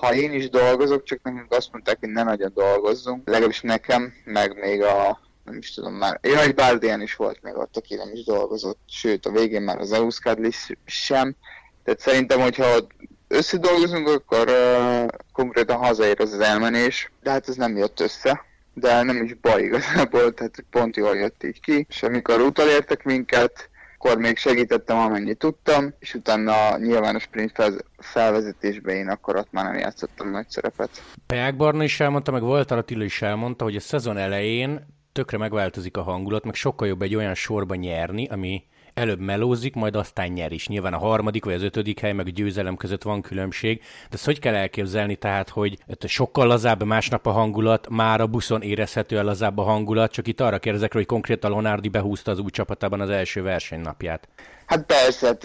ha 0.00 0.14
én 0.14 0.32
is 0.32 0.50
dolgozok, 0.50 1.04
csak 1.04 1.22
nekünk 1.22 1.52
azt 1.52 1.72
mondták, 1.72 1.96
hogy 2.00 2.08
ne 2.08 2.22
nagyon 2.22 2.52
dolgozzunk, 2.54 3.28
legalábbis 3.28 3.60
nekem, 3.60 4.12
meg 4.24 4.58
még 4.60 4.82
a 4.82 5.20
nem 5.44 5.56
is 5.56 5.74
tudom 5.74 5.94
már, 5.94 6.18
egy 6.20 6.54
Bárdián 6.54 7.00
is 7.00 7.16
volt 7.16 7.42
még 7.42 7.56
ott, 7.56 7.76
aki 7.76 7.94
nem 7.94 8.10
is 8.12 8.24
dolgozott, 8.24 8.78
sőt 8.88 9.26
a 9.26 9.30
végén 9.30 9.62
már 9.62 9.78
az 9.78 9.92
Euskadlis 9.92 10.72
sem, 10.84 11.36
tehát 11.84 12.00
szerintem, 12.00 12.40
hogyha 12.40 12.86
összedolgozunk, 13.28 14.08
akkor 14.08 14.48
uh, 14.48 15.06
konkrétan 15.32 15.76
hazaér 15.76 16.20
az 16.20 16.32
az 16.32 16.40
elmenés, 16.40 17.10
de 17.22 17.30
hát 17.30 17.48
ez 17.48 17.54
nem 17.54 17.76
jött 17.76 18.00
össze. 18.00 18.44
De 18.74 19.02
nem 19.02 19.24
is 19.24 19.34
baj 19.34 19.62
igazából, 19.62 20.34
tehát 20.34 20.64
pont 20.70 20.96
jól 20.96 21.16
jött 21.16 21.44
így 21.44 21.60
ki, 21.60 21.86
és 21.88 22.02
amikor 22.02 22.40
utolértek 22.40 23.04
minket, 23.04 23.70
akkor 24.04 24.18
még 24.18 24.36
segítettem 24.36 24.98
amennyit 24.98 25.38
tudtam, 25.38 25.94
és 25.98 26.14
utána 26.14 26.68
a 26.68 27.18
sprint 27.18 27.52
felvezetésben 27.98 28.94
én 28.94 29.08
akkor 29.08 29.36
ott 29.36 29.52
már 29.52 29.64
nem 29.64 29.78
játszottam 29.78 30.30
nagy 30.30 30.48
szerepet. 30.48 30.90
Peák 31.26 31.56
Barna 31.56 31.84
is 31.84 32.00
elmondta, 32.00 32.32
meg 32.32 32.42
Voltar 32.42 32.78
Attila 32.78 33.04
is 33.04 33.22
elmondta, 33.22 33.64
hogy 33.64 33.76
a 33.76 33.80
szezon 33.80 34.16
elején 34.16 34.86
tökre 35.12 35.38
megváltozik 35.38 35.96
a 35.96 36.02
hangulat, 36.02 36.44
meg 36.44 36.54
sokkal 36.54 36.88
jobb 36.88 37.02
egy 37.02 37.14
olyan 37.14 37.34
sorba 37.34 37.74
nyerni, 37.74 38.28
ami 38.28 38.64
előbb 38.94 39.20
melózik, 39.20 39.74
majd 39.74 39.96
aztán 39.96 40.28
nyer 40.28 40.52
is. 40.52 40.68
Nyilván 40.68 40.92
a 40.92 40.98
harmadik 40.98 41.44
vagy 41.44 41.54
az 41.54 41.62
ötödik 41.62 42.00
hely, 42.00 42.12
meg 42.12 42.26
a 42.26 42.30
győzelem 42.30 42.76
között 42.76 43.02
van 43.02 43.22
különbség, 43.22 43.78
de 43.78 44.08
ezt 44.10 44.24
hogy 44.24 44.38
kell 44.38 44.54
elképzelni 44.54 45.16
tehát, 45.16 45.48
hogy 45.48 45.78
sokkal 46.06 46.46
lazább 46.46 46.82
másnap 46.82 47.26
a 47.26 47.30
hangulat, 47.30 47.88
már 47.88 48.20
a 48.20 48.26
buszon 48.26 48.62
érezhető 48.62 49.18
el 49.18 49.24
lazább 49.24 49.58
a 49.58 49.62
hangulat, 49.62 50.12
csak 50.12 50.28
itt 50.28 50.40
arra 50.40 50.58
kérdezek, 50.58 50.92
hogy 50.92 51.06
konkrétan 51.06 51.50
Lonardi 51.50 51.88
behúzta 51.88 52.30
az 52.30 52.38
új 52.38 52.50
csapatában 52.50 53.00
az 53.00 53.10
első 53.10 53.42
versenynapját. 53.42 54.28
Hát 54.66 54.86
persze, 54.86 55.26
hát 55.26 55.44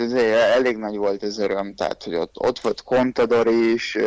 elég 0.56 0.78
nagy 0.78 0.98
volt 0.98 1.24
az 1.24 1.40
öröm, 1.40 1.76
tehát 1.76 2.04
hogy 2.04 2.16
ott, 2.16 2.36
ott 2.40 2.60
volt 2.60 2.84
Contador 2.84 3.48
is, 3.48 3.98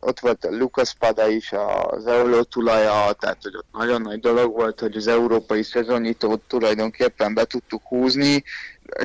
ott 0.00 0.20
volt 0.20 0.44
a 0.44 0.56
Lucas 0.56 0.94
Pada 0.98 1.28
is, 1.28 1.52
az 1.88 2.06
Euló 2.06 2.42
tulaja, 2.42 3.12
tehát 3.12 3.38
hogy 3.42 3.56
ott 3.56 3.66
nagyon 3.72 4.00
nagy 4.00 4.20
dolog 4.20 4.54
volt, 4.54 4.80
hogy 4.80 4.96
az 4.96 5.06
európai 5.06 5.62
szezonnyitót 5.62 6.40
tulajdonképpen 6.46 7.34
be 7.34 7.44
tudtuk 7.44 7.82
húzni, 7.82 8.44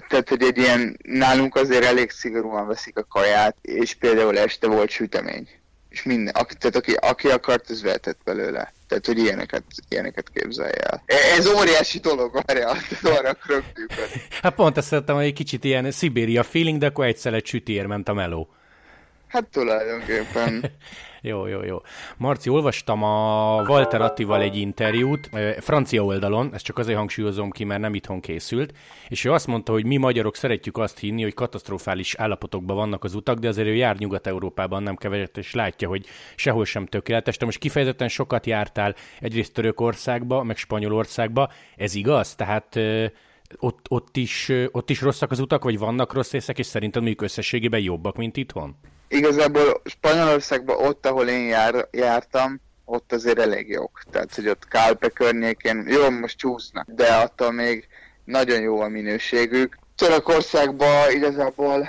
tehát 0.08 0.30
hogy 0.30 0.44
egy 0.44 0.58
ilyen, 0.58 0.98
nálunk 1.04 1.56
azért 1.56 1.84
elég 1.84 2.10
szigorúan 2.10 2.68
veszik 2.68 2.98
a 2.98 3.04
kaját, 3.04 3.56
és 3.62 3.94
például 3.94 4.38
este 4.38 4.68
volt 4.68 4.90
sütemény. 4.90 5.48
És 5.90 6.04
minden, 6.04 6.34
aki, 6.36 6.56
tehát 6.56 6.76
aki, 6.76 6.94
aki 6.94 7.28
akart, 7.28 7.70
az 7.70 7.82
vehetett 7.82 8.18
belőle. 8.24 8.74
Tehát, 8.88 9.06
hogy 9.06 9.18
ilyeneket, 9.18 9.64
ilyeneket 9.90 10.30
képzelj 10.34 10.72
el. 10.80 11.04
E, 11.06 11.16
ez 11.38 11.48
óriási 11.48 12.00
dolog, 12.00 12.42
várjál, 12.46 12.78
arra 13.18 13.38
Hát 14.42 14.56
pont 14.56 14.78
ezt 14.78 14.88
szerettem, 14.88 15.16
hogy 15.16 15.26
egy 15.26 15.34
kicsit 15.34 15.64
ilyen 15.64 15.92
Szibéria 15.92 16.44
feeling, 16.44 16.80
de 16.80 16.86
akkor 16.86 17.06
egyszer 17.06 17.34
egy 17.34 17.46
sütér 17.46 17.86
ment 17.86 18.10
a 18.10 18.14
meló. 18.14 18.50
Hát 19.34 19.48
tulajdonképpen. 19.50 20.64
jó, 21.22 21.46
jó, 21.48 21.64
jó. 21.64 21.82
Marci, 22.18 22.50
olvastam 22.50 23.04
a 23.04 23.62
Walter 23.68 24.02
Attival 24.02 24.42
egy 24.42 24.58
interjút, 24.58 25.30
francia 25.60 26.04
oldalon, 26.04 26.50
ezt 26.54 26.64
csak 26.64 26.78
azért 26.78 26.98
hangsúlyozom 26.98 27.52
ki, 27.52 27.64
mert 27.64 27.82
nem 27.82 27.94
itthon 27.94 28.20
készült, 28.20 28.74
és 29.10 29.26
ő 29.26 29.32
azt 29.32 29.48
mondta, 29.48 29.72
hogy 29.72 29.86
mi 29.86 29.98
magyarok 29.98 30.36
szeretjük 30.36 30.78
azt 30.78 31.00
hinni, 31.00 31.24
hogy 31.24 31.34
katasztrofális 31.34 32.16
állapotokban 32.16 32.76
vannak 32.76 33.04
az 33.04 33.14
utak, 33.14 33.38
de 33.38 33.48
azért 33.48 33.68
ő 33.68 33.76
jár 33.76 33.98
Nyugat-Európában 33.98 34.84
nem 34.84 34.96
keveset, 34.96 35.38
és 35.38 35.54
látja, 35.54 35.88
hogy 35.88 36.06
sehol 36.36 36.66
sem 36.66 36.86
tökéletes. 36.86 37.38
Te 37.38 37.46
most 37.46 37.60
kifejezetten 37.60 38.08
sokat 38.08 38.46
jártál 38.46 38.96
egyrészt 39.20 39.54
Törökországba, 39.54 40.44
meg 40.44 40.58
Spanyolországba, 40.58 41.52
ez 41.76 41.96
igaz? 41.96 42.36
Tehát 42.36 42.80
ott, 43.60 43.86
ott, 43.90 44.18
is, 44.18 44.52
ott 44.72 44.90
is 44.90 45.02
rosszak 45.02 45.32
az 45.32 45.40
utak, 45.40 45.64
vagy 45.64 45.78
vannak 45.78 46.14
rossz 46.14 46.32
részek, 46.32 46.58
és 46.60 46.66
szerinted 46.66 47.02
mondjuk 47.02 47.22
összességében 47.22 47.80
jobbak, 47.80 48.16
mint 48.16 48.38
itthon? 48.38 48.76
igazából 49.14 49.82
Spanyolországban 49.86 50.86
ott, 50.86 51.06
ahol 51.06 51.28
én 51.28 51.48
jár, 51.48 51.88
jártam, 51.92 52.62
ott 52.86 53.14
azért 53.14 53.40
elég 53.40 53.70
jók. 53.70 54.02
Tehát, 54.12 54.36
hogy 54.36 54.48
ott 54.48 54.68
Kálpe 54.68 55.10
környékén, 55.10 55.86
jó, 55.88 56.10
most 56.10 56.38
csúsznak, 56.38 56.88
de 56.88 57.14
attól 57.14 57.52
még 57.52 57.88
nagyon 58.24 58.62
jó 58.62 58.82
a 58.82 58.88
minőségük. 58.88 59.78
Törökországban 59.96 61.12
igazából 61.12 61.88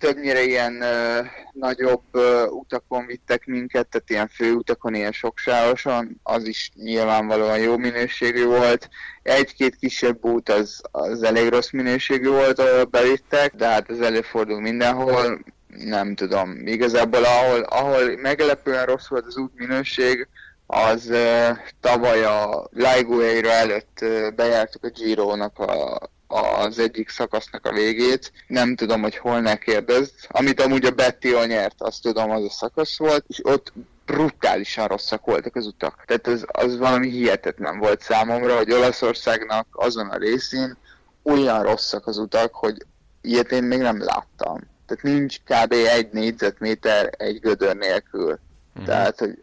többnyire 0.00 0.42
ilyen 0.42 0.82
ö, 0.82 1.20
nagyobb 1.52 2.02
ö, 2.10 2.46
utakon 2.46 3.06
vittek 3.06 3.46
minket, 3.46 3.86
tehát 3.86 4.10
ilyen 4.10 4.28
főutakon, 4.28 4.94
ilyen 4.94 5.12
soksárosan, 5.12 6.20
az 6.22 6.46
is 6.46 6.70
nyilvánvalóan 6.74 7.58
jó 7.58 7.76
minőségű 7.76 8.44
volt. 8.44 8.88
Egy-két 9.22 9.76
kisebb 9.76 10.24
út 10.24 10.48
az, 10.48 10.80
az 10.90 11.22
elég 11.22 11.48
rossz 11.48 11.70
minőségű 11.70 12.28
volt, 12.28 12.58
ahol 12.58 12.84
bevittek, 12.84 13.54
de 13.54 13.66
hát 13.66 13.90
ez 13.90 14.00
előfordul 14.00 14.60
mindenhol 14.60 15.44
nem 15.66 16.14
tudom, 16.14 16.66
igazából 16.66 17.24
ahol, 17.24 17.60
ahol 17.60 18.16
meglepően 18.16 18.86
rossz 18.86 19.08
volt 19.08 19.26
az 19.26 19.36
útminőség, 19.36 20.28
az 20.66 21.06
uh, 21.06 21.58
tavaly 21.80 22.24
a 22.24 22.68
Laigueira 22.72 23.50
előtt 23.50 23.98
uh, 24.02 24.30
bejártuk 24.34 24.84
a 24.84 24.88
Giro-nak 24.88 25.58
a, 25.58 25.98
az 26.32 26.78
egyik 26.78 27.08
szakasznak 27.08 27.66
a 27.66 27.72
végét. 27.72 28.32
Nem 28.46 28.76
tudom, 28.76 29.02
hogy 29.02 29.16
hol 29.16 29.40
ne 29.40 29.56
kérdezd. 29.56 30.12
Amit 30.28 30.60
amúgy 30.60 30.84
a 30.84 30.90
Bettiol 30.90 31.46
nyert, 31.46 31.74
azt 31.78 32.02
tudom, 32.02 32.30
az 32.30 32.44
a 32.44 32.50
szakasz 32.50 32.98
volt, 32.98 33.24
és 33.28 33.40
ott 33.42 33.72
brutálisan 34.06 34.86
rosszak 34.86 35.24
voltak 35.24 35.56
az 35.56 35.66
utak. 35.66 36.04
Tehát 36.06 36.26
az, 36.26 36.44
az 36.46 36.78
valami 36.78 37.10
hihetetlen 37.10 37.78
volt 37.78 38.02
számomra, 38.02 38.56
hogy 38.56 38.72
Olaszországnak 38.72 39.66
azon 39.70 40.08
a 40.08 40.16
részén 40.16 40.76
olyan 41.22 41.62
rosszak 41.62 42.06
az 42.06 42.18
utak, 42.18 42.54
hogy 42.54 42.86
ilyet 43.20 43.52
én 43.52 43.62
még 43.62 43.78
nem 43.78 44.02
láttam 44.02 44.68
tehát 44.90 45.16
nincs 45.16 45.38
kb. 45.38 45.72
egy 45.72 46.08
négyzetméter 46.12 47.10
egy 47.16 47.40
gödör 47.40 47.76
nélkül. 47.76 48.38
Uh-huh. 48.72 48.84
Tehát, 48.84 49.18
hogy 49.18 49.42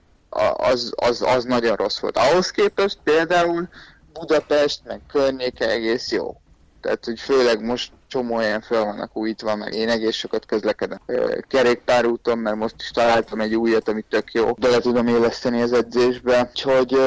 az, 0.54 0.94
az, 0.96 1.22
az 1.22 1.44
nagyon 1.44 1.76
rossz 1.76 2.00
volt. 2.00 2.18
Ahhoz 2.18 2.52
képest 2.52 2.98
például 3.04 3.68
Budapest, 4.14 4.82
meg 4.84 5.02
környéke 5.12 5.70
egész 5.70 6.12
jó. 6.12 6.42
Tehát, 6.88 7.06
hogy 7.06 7.20
főleg 7.20 7.64
most 7.64 7.92
csomó 8.08 8.40
ilyen 8.40 8.62
fel 8.62 8.84
vannak 8.84 9.18
újítva, 9.18 9.56
meg 9.56 9.74
én 9.74 9.90
egész 9.90 10.16
sokat 10.16 10.46
közlekedem 10.46 11.00
kerékpárúton, 11.48 12.38
mert 12.38 12.56
most 12.56 12.76
is 12.80 12.92
találtam 12.92 13.42
egy 13.42 13.56
újat, 13.56 13.90
ami 13.90 14.02
tök 14.10 14.32
jó, 14.32 14.54
bele 14.54 14.80
tudom 14.80 15.08
éleszteni 15.08 15.62
az 15.62 15.74
edzésbe, 15.74 16.50
úgyhogy 16.50 16.98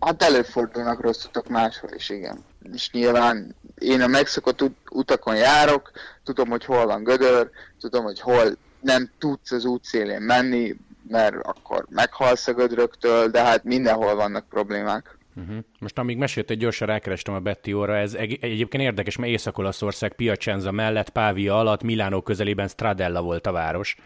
hát 0.00 0.22
előfordulnak 0.22 1.00
rossz 1.00 1.24
utak 1.24 1.48
máshol 1.48 1.90
is, 1.94 2.08
igen. 2.10 2.44
És 2.72 2.90
nyilván 2.90 3.54
én 3.78 4.02
a 4.02 4.06
megszokott 4.06 4.62
ut- 4.62 4.90
utakon 4.90 5.36
járok, 5.36 5.90
tudom, 6.24 6.48
hogy 6.48 6.64
hol 6.64 6.86
van 6.86 7.04
gödör, 7.04 7.50
tudom, 7.80 8.04
hogy 8.04 8.20
hol 8.20 8.56
nem 8.80 9.10
tudsz 9.18 9.50
az 9.50 9.64
útszélén 9.64 10.20
menni, 10.20 10.76
mert 11.08 11.36
akkor 11.42 11.86
meghalsz 11.88 12.46
a 12.46 12.52
gödröktől, 12.52 13.28
de 13.28 13.42
hát 13.42 13.64
mindenhol 13.64 14.14
vannak 14.14 14.48
problémák. 14.48 15.15
Uh-huh. 15.36 15.56
Most 15.78 15.98
amíg 15.98 16.16
meséltél, 16.16 16.56
gyorsan 16.56 16.86
rákerestem 16.88 17.34
a 17.34 17.40
Betty 17.40 17.72
óra, 17.72 17.96
ez 17.96 18.14
egy- 18.14 18.38
egyébként 18.40 18.82
érdekes, 18.82 19.16
mert 19.16 19.32
Észak-Olaszország 19.32 20.12
Piacenza 20.14 20.70
mellett, 20.70 21.10
Pávia 21.10 21.58
alatt, 21.58 21.82
Milánó 21.82 22.22
közelében 22.22 22.68
Stradella 22.68 23.22
volt 23.22 23.46
a 23.46 23.52
város. 23.52 23.96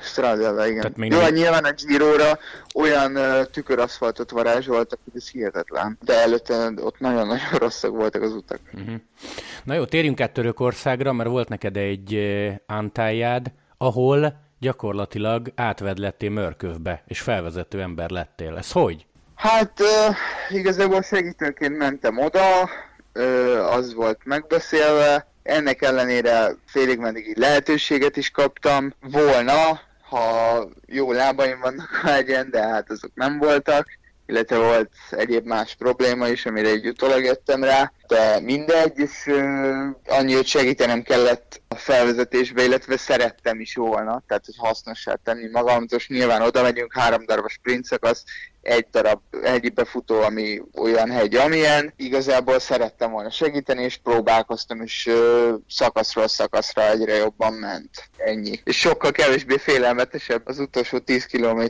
Stradella, 0.00 0.66
igen. 0.66 0.80
Tehát 0.80 0.96
még 0.96 1.12
Jó, 1.12 1.20
nem... 1.20 1.32
nyilván 1.34 1.64
a 1.64 1.72
giro 1.86 2.06
olyan 2.74 3.16
uh, 3.16 3.44
tüköraszfaltot 3.44 4.30
varázsoltak, 4.30 4.98
hogy 5.04 5.12
ez 5.16 5.30
hihetetlen. 5.30 5.98
De 6.04 6.20
előtte 6.20 6.72
ott 6.76 6.98
nagyon-nagyon 6.98 7.58
rosszak 7.58 7.90
voltak 7.90 8.22
az 8.22 8.32
utak. 8.32 8.60
Uh-huh. 8.72 8.94
Na 9.64 9.74
jó, 9.74 9.84
térjünk 9.84 10.20
át 10.20 10.32
Törökországra, 10.32 11.12
mert 11.12 11.28
volt 11.28 11.48
neked 11.48 11.76
egy 11.76 12.14
uh, 12.14 12.52
antájád, 12.66 13.52
ahol 13.78 14.42
gyakorlatilag 14.58 15.52
átved 15.54 15.98
lettél 15.98 16.30
Mörkövbe, 16.30 17.02
és 17.06 17.20
felvezető 17.20 17.80
ember 17.80 18.10
lettél. 18.10 18.56
Ez 18.56 18.72
hogy? 18.72 19.06
Hát 19.34 19.80
uh, 19.80 20.16
igazából 20.48 21.02
segítőként 21.02 21.76
mentem 21.76 22.18
oda, 22.18 22.70
uh, 23.14 23.74
az 23.74 23.94
volt 23.94 24.20
megbeszélve, 24.24 25.26
ennek 25.42 25.82
ellenére 25.82 26.56
félig 26.66 26.98
meddig 26.98 27.36
lehetőséget 27.36 28.16
is 28.16 28.30
kaptam. 28.30 28.92
Volna, 29.00 29.80
ha 30.08 30.68
jó 30.86 31.12
lábaim 31.12 31.60
vannak 31.60 32.00
a 32.02 32.06
hegyen, 32.06 32.50
de 32.50 32.62
hát 32.62 32.90
azok 32.90 33.10
nem 33.14 33.38
voltak, 33.38 33.86
illetve 34.26 34.56
volt 34.58 34.90
egyéb 35.10 35.46
más 35.46 35.74
probléma 35.74 36.28
is, 36.28 36.46
amire 36.46 36.68
egy 36.68 36.86
utólag 36.86 37.24
jöttem 37.24 37.64
rá, 37.64 37.92
de 38.06 38.40
mindegy, 38.40 38.98
és 38.98 39.30
annyi, 40.06 40.44
segítenem 40.44 41.02
kellett 41.02 41.60
a 41.68 41.74
felvezetésbe, 41.74 42.64
illetve 42.64 42.96
szerettem 42.96 43.60
is 43.60 43.74
volna, 43.74 44.22
tehát 44.26 44.44
hogy 44.44 44.54
hasznossá 44.56 45.14
tenni 45.24 45.48
magam, 45.52 45.84
most 45.90 46.08
nyilván 46.08 46.42
oda 46.42 46.62
megyünk, 46.62 46.94
három 46.94 47.24
darabos 47.26 47.52
sprint 47.52 47.84
szakasz, 47.84 48.24
egy 48.64 48.86
darab 48.90 49.20
hegyi 49.42 49.68
befutó, 49.68 50.20
ami 50.20 50.62
olyan 50.78 51.10
hegy, 51.10 51.34
amilyen. 51.34 51.92
Igazából 51.96 52.58
szerettem 52.58 53.10
volna 53.10 53.30
segíteni, 53.30 53.82
és 53.82 53.96
próbálkoztam, 53.96 54.80
és 54.80 55.10
szakaszról 55.68 56.28
szakaszra 56.28 56.90
egyre 56.90 57.14
jobban 57.14 57.52
ment. 57.52 57.90
Ennyi. 58.16 58.60
És 58.64 58.78
sokkal 58.78 59.12
kevésbé 59.12 59.56
félelmetesebb 59.56 60.42
az 60.44 60.58
utolsó 60.58 60.98
10 60.98 61.26
km 61.26 61.62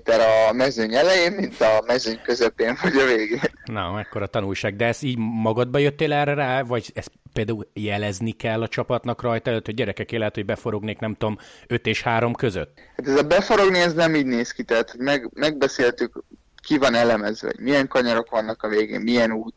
a 0.49 0.53
mezőny 0.53 0.95
elején, 0.95 1.33
mint 1.33 1.61
a 1.61 1.83
mezőny 1.87 2.21
közepén 2.23 2.79
vagy 2.83 2.97
a 2.97 3.07
végén. 3.07 3.41
Na, 3.65 3.93
mekkora 3.93 4.27
tanulság. 4.27 4.77
De 4.77 4.87
ezt 4.87 5.03
így 5.03 5.19
magadba 5.19 5.79
jöttél 5.79 6.13
erre 6.29 6.35
rá, 6.35 6.63
vagy 6.63 6.91
ezt 6.95 7.11
például 7.33 7.71
jelezni 7.73 8.33
kell 8.33 8.63
a 8.63 8.69
csapatnak 8.69 9.23
rajta 9.23 9.51
előtt, 9.51 9.65
hogy 9.65 9.75
gyerekek 9.75 10.13
élet, 10.13 10.35
hogy 10.35 10.45
beforognék, 10.45 10.99
nem 10.99 11.15
tudom, 11.15 11.39
5 11.67 11.87
és 11.87 12.03
3 12.03 12.35
között? 12.35 12.79
Hát 12.97 13.09
ez 13.09 13.19
a 13.19 13.23
beforogni, 13.23 13.79
ez 13.79 13.95
nem 13.95 14.15
így 14.15 14.27
néz 14.27 14.51
ki, 14.51 14.63
tehát 14.63 14.95
meg, 14.99 15.31
megbeszéltük, 15.33 16.23
ki 16.63 16.79
van 16.79 16.95
elemezve, 16.95 17.47
hogy 17.47 17.65
milyen 17.65 17.89
kanyarok 17.89 18.31
vannak 18.31 18.63
a 18.63 18.69
végén, 18.69 19.01
milyen 19.01 19.33
út, 19.33 19.55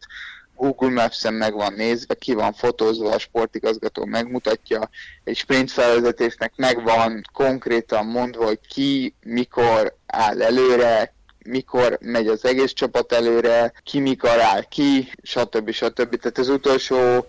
Google 0.56 0.90
Maps-en 0.90 1.34
meg 1.34 1.54
van 1.54 1.74
nézve, 1.74 2.14
ki 2.14 2.34
van 2.34 2.54
fotózva, 2.54 3.12
a 3.12 3.20
sportigazgató 3.20 4.06
megmutatja, 4.06 4.90
egy 5.24 5.38
sprint 5.38 5.72
felvezetésnek 5.72 6.54
meg 6.56 6.84
van 6.84 7.22
konkrétan 7.34 8.06
mondva, 8.06 8.46
hogy 8.46 8.60
ki, 8.68 9.16
mikor 9.26 9.96
áll 10.06 10.42
előre, 10.42 11.16
mikor 11.48 11.98
megy 12.02 12.28
az 12.28 12.46
egész 12.46 12.72
csapat 12.72 13.12
előre, 13.12 13.74
ki 13.84 14.00
mikor 14.00 14.40
áll 14.40 14.64
ki, 14.64 15.12
stb. 15.22 15.72
stb. 15.72 16.16
Tehát 16.16 16.38
az 16.38 16.50
utolsó, 16.50 17.26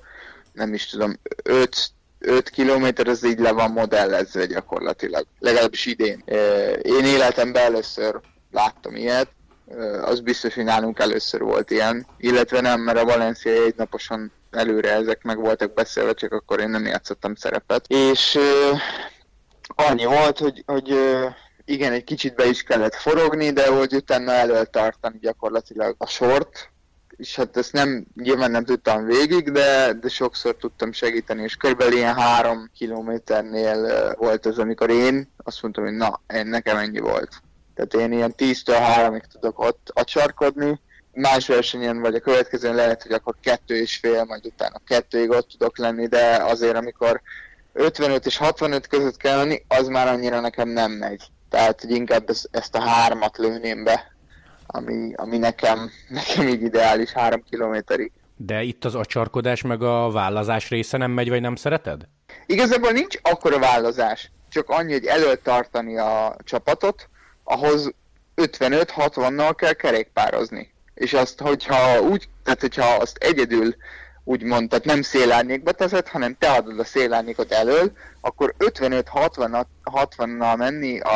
nem 0.53 0.75
is 0.75 0.87
tudom, 0.87 1.19
5 1.43 1.91
5 2.21 2.49
kilométer 2.51 3.09
az 3.09 3.25
így 3.25 3.39
le 3.39 3.53
van 3.53 3.71
modellezve 3.71 4.47
gyakorlatilag, 4.47 5.27
legalábbis 5.39 5.87
idén. 5.87 6.23
Én 6.83 7.05
életemben 7.05 7.63
először 7.63 8.21
láttam 8.53 8.97
ilyet, 8.97 9.29
az 10.03 10.21
biztos, 10.21 10.55
hogy 10.55 10.65
nálunk 10.65 10.99
először 10.99 11.41
volt 11.41 11.71
ilyen, 11.71 12.07
illetve 12.19 12.61
nem, 12.61 12.81
mert 12.81 12.99
a 12.99 13.05
Valencia 13.05 13.53
naposan 13.77 14.33
előre 14.51 14.93
ezek 14.93 15.23
meg 15.23 15.39
voltak 15.39 15.75
beszélve, 15.75 16.15
csak 16.15 16.33
akkor 16.33 16.61
én 16.61 16.71
nem 16.71 16.87
játszottam 16.87 17.35
szerepet. 17.35 17.85
És 17.87 18.39
annyi 19.67 20.05
volt, 20.05 20.39
hogy, 20.39 20.63
hogy 20.67 20.99
igen, 21.69 21.93
egy 21.93 22.05
kicsit 22.05 22.35
be 22.35 22.47
is 22.47 22.63
kellett 22.63 22.95
forogni, 22.95 23.51
de 23.51 23.69
hogy 23.69 23.95
utána 23.95 24.33
elő 24.33 24.65
tartani 24.65 25.19
gyakorlatilag 25.21 25.95
a 25.99 26.07
sort, 26.07 26.71
és 27.17 27.37
hát 27.37 27.57
ezt 27.57 27.73
nem, 27.73 28.07
nyilván 28.15 28.51
nem 28.51 28.65
tudtam 28.65 29.05
végig, 29.05 29.51
de, 29.51 29.93
de 29.93 30.09
sokszor 30.09 30.57
tudtam 30.57 30.93
segíteni, 30.93 31.43
és 31.43 31.57
körülbelül 31.57 31.95
ilyen 31.95 32.15
három 32.15 32.71
kilométernél 32.75 34.15
volt 34.19 34.47
az, 34.47 34.59
amikor 34.59 34.91
én 34.91 35.33
azt 35.37 35.63
mondtam, 35.63 35.85
hogy 35.85 35.93
na, 35.93 36.21
én 36.35 36.47
nekem 36.47 36.77
ennyi 36.77 36.99
volt. 36.99 37.43
Tehát 37.75 37.95
én 37.95 38.13
ilyen 38.13 38.35
10-től 38.37 38.77
3-ig 38.97 39.23
tudok 39.33 39.59
ott 39.59 39.91
acsarkodni, 39.95 40.81
más 41.13 41.47
versenyen 41.47 42.01
vagy 42.01 42.15
a 42.15 42.21
következőn 42.21 42.75
lehet, 42.75 43.03
hogy 43.03 43.13
akkor 43.13 43.35
kettő 43.41 43.77
és 43.77 43.97
fél, 43.97 44.25
majd 44.25 44.47
utána 44.47 44.81
kettőig 44.87 45.31
ott 45.31 45.49
tudok 45.49 45.79
lenni, 45.79 46.07
de 46.07 46.43
azért 46.43 46.77
amikor 46.77 47.21
55 47.73 48.27
és 48.27 48.37
65 48.37 48.87
között 48.87 49.17
kell 49.17 49.37
lenni, 49.37 49.65
az 49.69 49.89
már 49.89 50.09
annyira 50.09 50.41
nekem 50.41 50.69
nem 50.69 50.91
megy. 50.91 51.23
Tehát, 51.51 51.81
hogy 51.81 51.91
inkább 51.91 52.29
ezt, 52.31 52.49
ezt 52.51 52.75
a 52.75 52.81
hármat 52.81 53.37
lőném 53.37 53.85
be, 53.85 54.13
ami, 54.67 55.13
ami 55.15 55.39
nekem, 55.39 55.91
nekem 56.09 56.49
így 56.49 56.63
ideális 56.63 57.13
három 57.13 57.43
kilométerig. 57.51 58.13
De 58.37 58.63
itt 58.63 58.85
az 58.85 58.95
acsarkodás 58.95 59.63
meg 59.63 59.83
a 59.83 60.11
vállazás 60.11 60.69
része 60.69 60.97
nem 60.97 61.11
megy, 61.11 61.29
vagy 61.29 61.41
nem 61.41 61.57
szereted? 61.57 62.09
Igazából 62.47 62.91
nincs 62.91 63.17
akkora 63.23 63.59
vállazás, 63.59 64.31
csak 64.49 64.69
annyi, 64.69 64.93
hogy 64.93 65.07
elő 65.07 65.35
tartani 65.43 65.99
a 65.99 66.37
csapatot, 66.45 67.09
ahhoz 67.45 67.93
55-60-nal 68.37 69.53
kell 69.57 69.73
kerékpározni. 69.73 70.73
És 70.95 71.13
azt, 71.13 71.41
hogyha 71.41 72.01
úgy, 72.01 72.29
tehát 72.45 72.61
hogyha 72.61 72.87
azt 72.87 73.17
egyedül 73.17 73.75
úgymond, 74.29 74.69
tehát 74.69 74.85
nem 74.85 75.03
szélárnyékba 75.03 75.73
teszed, 75.73 76.09
hanem 76.09 76.37
te 76.39 76.51
adod 76.51 76.79
a 76.79 76.85
szélárnyékot 76.85 77.53
elől, 77.53 77.93
akkor 78.21 78.55
55-60-nal 78.59 80.57
menni 80.57 81.01
a 81.01 81.11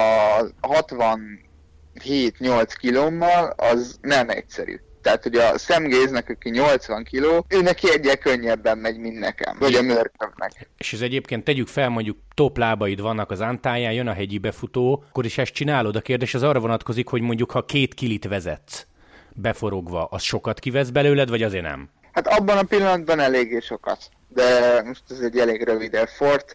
67-8 2.01 2.73
kilómmal, 2.81 3.55
az 3.57 3.99
nem 4.01 4.29
egyszerű. 4.29 4.81
Tehát, 5.03 5.23
hogy 5.23 5.35
a 5.35 5.59
szemgéznek, 5.59 6.29
aki 6.29 6.51
80 6.51 7.05
kiló, 7.05 7.47
ő 7.49 7.63
neki 7.63 7.91
egyel 7.93 8.17
könnyebben 8.17 8.79
megy, 8.79 8.99
mint 8.99 9.19
nekem, 9.19 9.57
vagy 9.59 9.75
a 9.75 9.83
mörkömnek. 9.83 10.69
És 10.79 10.93
ez 10.93 11.01
egyébként 11.01 11.45
tegyük 11.45 11.69
fel, 11.69 11.89
mondjuk 11.89 12.19
top 12.35 12.57
lábaid 12.59 13.01
vannak 13.01 13.31
az 13.31 13.41
ántáján, 13.41 13.93
jön 13.93 14.09
a 14.09 14.13
hegyi 14.13 14.39
befutó, 14.39 15.05
akkor 15.09 15.25
is 15.25 15.39
ezt 15.39 15.53
csinálod. 15.53 15.97
A 15.97 16.01
kérdés 16.01 16.35
az 16.35 16.43
arra 16.43 16.61
vonatkozik, 16.61 17.09
hogy 17.09 17.21
mondjuk 17.21 17.51
ha 17.51 17.65
két 17.65 17.95
kilit 17.95 18.29
vezetsz 18.29 18.87
beforogva, 19.35 20.05
az 20.05 20.23
sokat 20.23 20.59
kivesz 20.59 20.89
belőled, 20.91 21.29
vagy 21.29 21.43
azért 21.43 21.65
nem? 21.65 21.91
Hát 22.13 22.27
abban 22.27 22.59
a 22.59 22.63
pillanatban 22.63 23.21
eléggé 23.21 23.61
sokat. 23.61 23.99
De 24.29 24.83
most 24.85 25.03
ez 25.11 25.21
egy 25.21 25.39
elég 25.39 25.63
rövid 25.63 25.95
effort, 25.95 26.55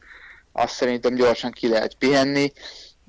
azt 0.52 0.74
szerintem 0.74 1.16
gyorsan 1.16 1.52
ki 1.52 1.68
lehet 1.68 1.94
pihenni 1.94 2.52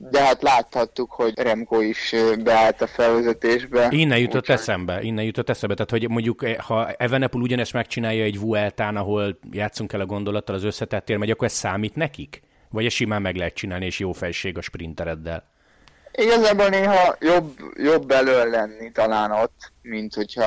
de 0.00 0.24
hát 0.24 0.42
láthattuk, 0.42 1.10
hogy 1.10 1.32
Remco 1.38 1.80
is 1.80 2.14
beállt 2.42 2.80
a 2.80 2.86
felvezetésbe. 2.86 3.88
Innen 3.90 4.18
jutott 4.18 4.48
úgy, 4.48 4.50
eszembe, 4.50 5.02
innen 5.02 5.24
jutott 5.24 5.48
eszembe, 5.48 5.74
tehát 5.74 5.90
hogy 5.90 6.08
mondjuk 6.08 6.44
eh, 6.44 6.56
ha 6.56 6.90
Evenepul 6.90 7.42
ugyanezt 7.42 7.72
megcsinálja 7.72 8.24
egy 8.24 8.40
Vueltán, 8.40 8.96
ahol 8.96 9.38
játszunk 9.50 9.92
el 9.92 10.00
a 10.00 10.06
gondolattal 10.06 10.54
az 10.54 10.64
összetettél, 10.64 11.18
megy, 11.18 11.30
akkor 11.30 11.46
ez 11.46 11.52
számít 11.52 11.94
nekik? 11.94 12.42
Vagy 12.70 12.84
ez 12.84 12.92
simán 12.92 13.22
meg 13.22 13.36
lehet 13.36 13.54
csinálni, 13.54 13.84
és 13.84 13.98
jó 13.98 14.12
felség 14.12 14.58
a 14.58 14.60
sprintereddel? 14.60 15.50
Igazából 16.18 16.68
néha 16.68 17.16
jobb, 17.20 17.58
jobb 17.74 18.10
elől 18.10 18.50
lenni 18.50 18.90
talán 18.92 19.30
ott, 19.30 19.72
mint 19.82 20.14
hogyha, 20.14 20.46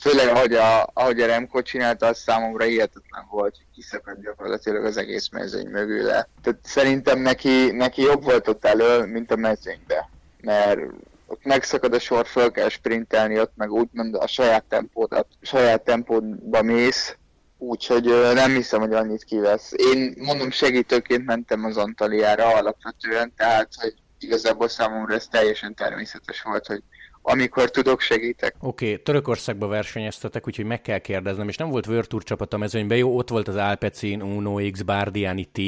főleg 0.00 0.28
ahogy 0.28 0.54
a, 0.54 0.90
ahogy 0.92 1.20
a 1.20 1.26
Remco 1.26 1.62
csinálta, 1.62 2.06
az 2.06 2.18
számomra 2.18 2.64
hihetetlen 2.64 3.26
volt, 3.30 3.56
hogy 3.56 3.66
kiszakadt 3.74 4.22
gyakorlatilag 4.22 4.84
az 4.84 4.96
egész 4.96 5.28
mezőny 5.28 5.68
mögüle. 5.68 6.28
Tehát 6.42 6.58
szerintem 6.62 7.20
neki, 7.20 7.70
neki 7.70 8.02
jobb 8.02 8.24
volt 8.24 8.48
ott 8.48 8.64
elől, 8.64 9.06
mint 9.06 9.30
a 9.30 9.36
mezőnybe, 9.36 10.10
mert 10.40 10.80
ott 11.26 11.44
megszakad 11.44 11.94
a 11.94 11.98
sor, 11.98 12.26
föl 12.26 12.50
kell 12.50 12.68
sprintelni, 12.68 13.40
ott 13.40 13.52
meg 13.56 13.72
úgymond 13.72 14.14
a 14.14 14.26
saját 14.26 14.64
tempódat, 14.64 15.26
saját 15.42 15.82
tempódba 15.84 16.62
mész, 16.62 17.16
úgyhogy 17.58 18.04
nem 18.34 18.54
hiszem, 18.54 18.80
hogy 18.80 18.92
annyit 18.92 19.24
kivesz. 19.24 19.72
Én 19.92 20.14
mondom 20.18 20.50
segítőként 20.50 21.24
mentem 21.24 21.64
az 21.64 21.76
Antaliára 21.76 22.54
alapvetően, 22.54 23.32
tehát 23.36 23.68
hogy 23.80 23.94
igazából 24.18 24.68
számomra 24.68 25.14
ez 25.14 25.26
teljesen 25.26 25.74
természetes 25.74 26.42
volt, 26.42 26.66
hogy 26.66 26.82
amikor 27.22 27.70
tudok, 27.70 28.00
segítek. 28.00 28.54
Oké, 28.60 28.90
okay, 28.90 29.02
Törökországba 29.02 29.66
versenyeztetek, 29.66 30.46
úgyhogy 30.46 30.64
meg 30.64 30.80
kell 30.80 30.98
kérdeznem, 30.98 31.48
és 31.48 31.56
nem 31.56 31.68
volt 31.68 31.86
Virtuur 31.86 32.22
csapat 32.22 32.52
a 32.52 32.56
mezőnyben, 32.56 32.98
jó, 32.98 33.16
ott 33.16 33.28
volt 33.28 33.48
az 33.48 33.56
Alpecin, 33.56 34.22
Uno 34.22 34.70
X, 34.70 34.82
Bardiani 34.82 35.44
T, 35.44 35.60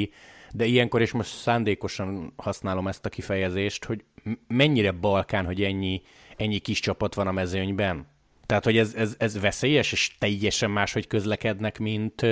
de 0.53 0.65
ilyenkor, 0.65 1.01
és 1.01 1.13
most 1.13 1.37
szándékosan 1.37 2.33
használom 2.37 2.89
ezt 2.89 3.07
a 3.07 3.09
kifejezést, 3.09 3.85
hogy 3.85 4.05
mennyire 4.49 4.91
Balkán, 4.91 5.45
hogy 5.45 5.63
ennyi, 5.63 6.03
ennyi 6.37 6.59
kis 6.59 6.81
csapat 6.81 7.15
van 7.15 7.27
a 7.27 7.33
mezőnyben? 7.33 8.07
Tehát, 8.47 8.65
hogy 8.65 8.77
ez, 8.77 8.95
ez, 8.95 9.15
ez 9.19 9.41
veszélyes, 9.41 9.93
és 9.93 10.17
teljesen 10.19 10.71
máshogy 10.71 11.07
közlekednek, 11.07 11.79
mint, 11.79 12.23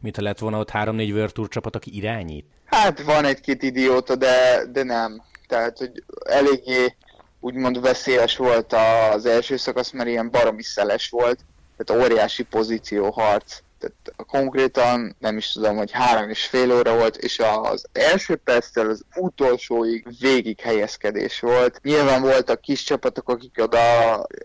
mint 0.00 0.16
ha 0.16 0.22
lett 0.22 0.38
volna 0.38 0.58
ott 0.58 0.70
három-négy 0.70 1.12
Virtuur 1.12 1.48
csapat, 1.48 1.76
aki 1.76 1.96
irányít? 1.96 2.46
Hát 2.64 3.02
van 3.02 3.24
egy-két 3.24 3.62
idióta, 3.62 4.16
de, 4.16 4.64
de 4.72 4.82
nem 4.82 5.22
tehát 5.50 5.78
hogy 5.78 6.04
eléggé 6.24 6.96
úgymond 7.40 7.80
veszélyes 7.80 8.36
volt 8.36 8.72
az 9.14 9.26
első 9.26 9.56
szakasz, 9.56 9.90
mert 9.90 10.08
ilyen 10.08 10.30
baromi 10.30 10.62
szeles 10.62 11.08
volt, 11.08 11.38
tehát 11.76 12.04
óriási 12.04 12.42
pozícióharc 12.42 13.58
tehát 13.80 14.28
konkrétan 14.30 15.16
nem 15.18 15.36
is 15.36 15.52
tudom, 15.52 15.76
hogy 15.76 15.90
három 15.90 16.30
és 16.30 16.46
fél 16.46 16.72
óra 16.72 16.96
volt, 16.96 17.16
és 17.16 17.40
az 17.62 17.84
első 17.92 18.36
perctől 18.36 18.90
az 18.90 19.02
utolsóig 19.16 20.06
végig 20.20 20.60
helyezkedés 20.60 21.40
volt. 21.40 21.80
Nyilván 21.82 22.22
voltak 22.22 22.60
kis 22.60 22.82
csapatok, 22.82 23.28
akik 23.28 23.62
oda 23.62 23.78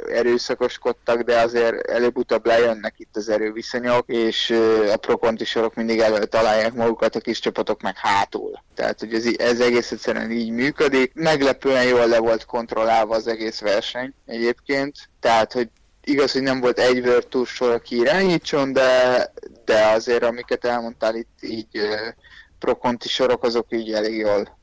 erőszakoskodtak, 0.09 1.21
de 1.21 1.39
azért 1.39 1.87
előbb-utóbb 1.87 2.45
lejönnek 2.45 2.93
itt 2.97 3.15
az 3.15 3.29
erőviszonyok, 3.29 4.09
és 4.09 4.49
a 4.93 4.97
prokonti 4.97 5.45
sorok 5.45 5.75
mindig 5.75 5.99
elő 5.99 6.25
találják 6.25 6.73
magukat, 6.73 7.15
a 7.15 7.19
kis 7.19 7.39
csapatok 7.39 7.81
meg 7.81 7.97
hátul. 7.97 8.63
Tehát, 8.75 8.99
hogy 8.99 9.13
ez, 9.13 9.25
ez 9.37 9.59
egész 9.59 9.91
egyszerűen 9.91 10.31
így 10.31 10.49
működik. 10.49 11.11
Meglepően 11.13 11.83
jól 11.83 12.07
le 12.07 12.19
volt 12.19 12.45
kontrollálva 12.45 13.15
az 13.15 13.27
egész 13.27 13.59
verseny 13.59 14.13
egyébként, 14.25 14.95
tehát, 15.19 15.53
hogy 15.53 15.69
igaz, 16.05 16.31
hogy 16.31 16.41
nem 16.41 16.59
volt 16.59 16.79
egy 16.79 17.01
Virtus 17.01 17.49
sor, 17.49 17.71
aki 17.71 17.95
irányítson, 17.95 18.73
de, 18.73 19.31
de 19.65 19.85
azért 19.85 20.23
amiket 20.23 20.65
elmondtál 20.65 21.15
itt 21.15 21.37
így 21.41 21.79
prokonti 22.59 23.07
sorok, 23.07 23.43
azok 23.43 23.65
így 23.69 23.93
elég 23.93 24.17
jól 24.17 24.57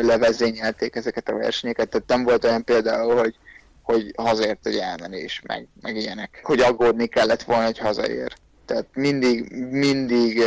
levezényelték 0.00 0.94
ezeket 0.94 1.28
a 1.28 1.34
versenyeket, 1.34 1.88
tehát 1.88 2.08
nem 2.08 2.24
volt 2.24 2.44
olyan 2.44 2.64
például, 2.64 3.16
hogy, 3.16 3.36
hogy 3.82 4.12
hazért 4.16 4.58
hogy 4.62 4.76
elmenés, 4.76 5.42
meg, 5.46 5.68
meg 5.80 5.96
ilyenek, 5.96 6.40
hogy 6.42 6.60
aggódni 6.60 7.06
kellett 7.06 7.42
volna, 7.42 7.64
hogy 7.64 7.78
hazaér. 7.78 8.32
Tehát 8.66 8.86
mindig, 8.94 9.52
mindig, 9.70 10.42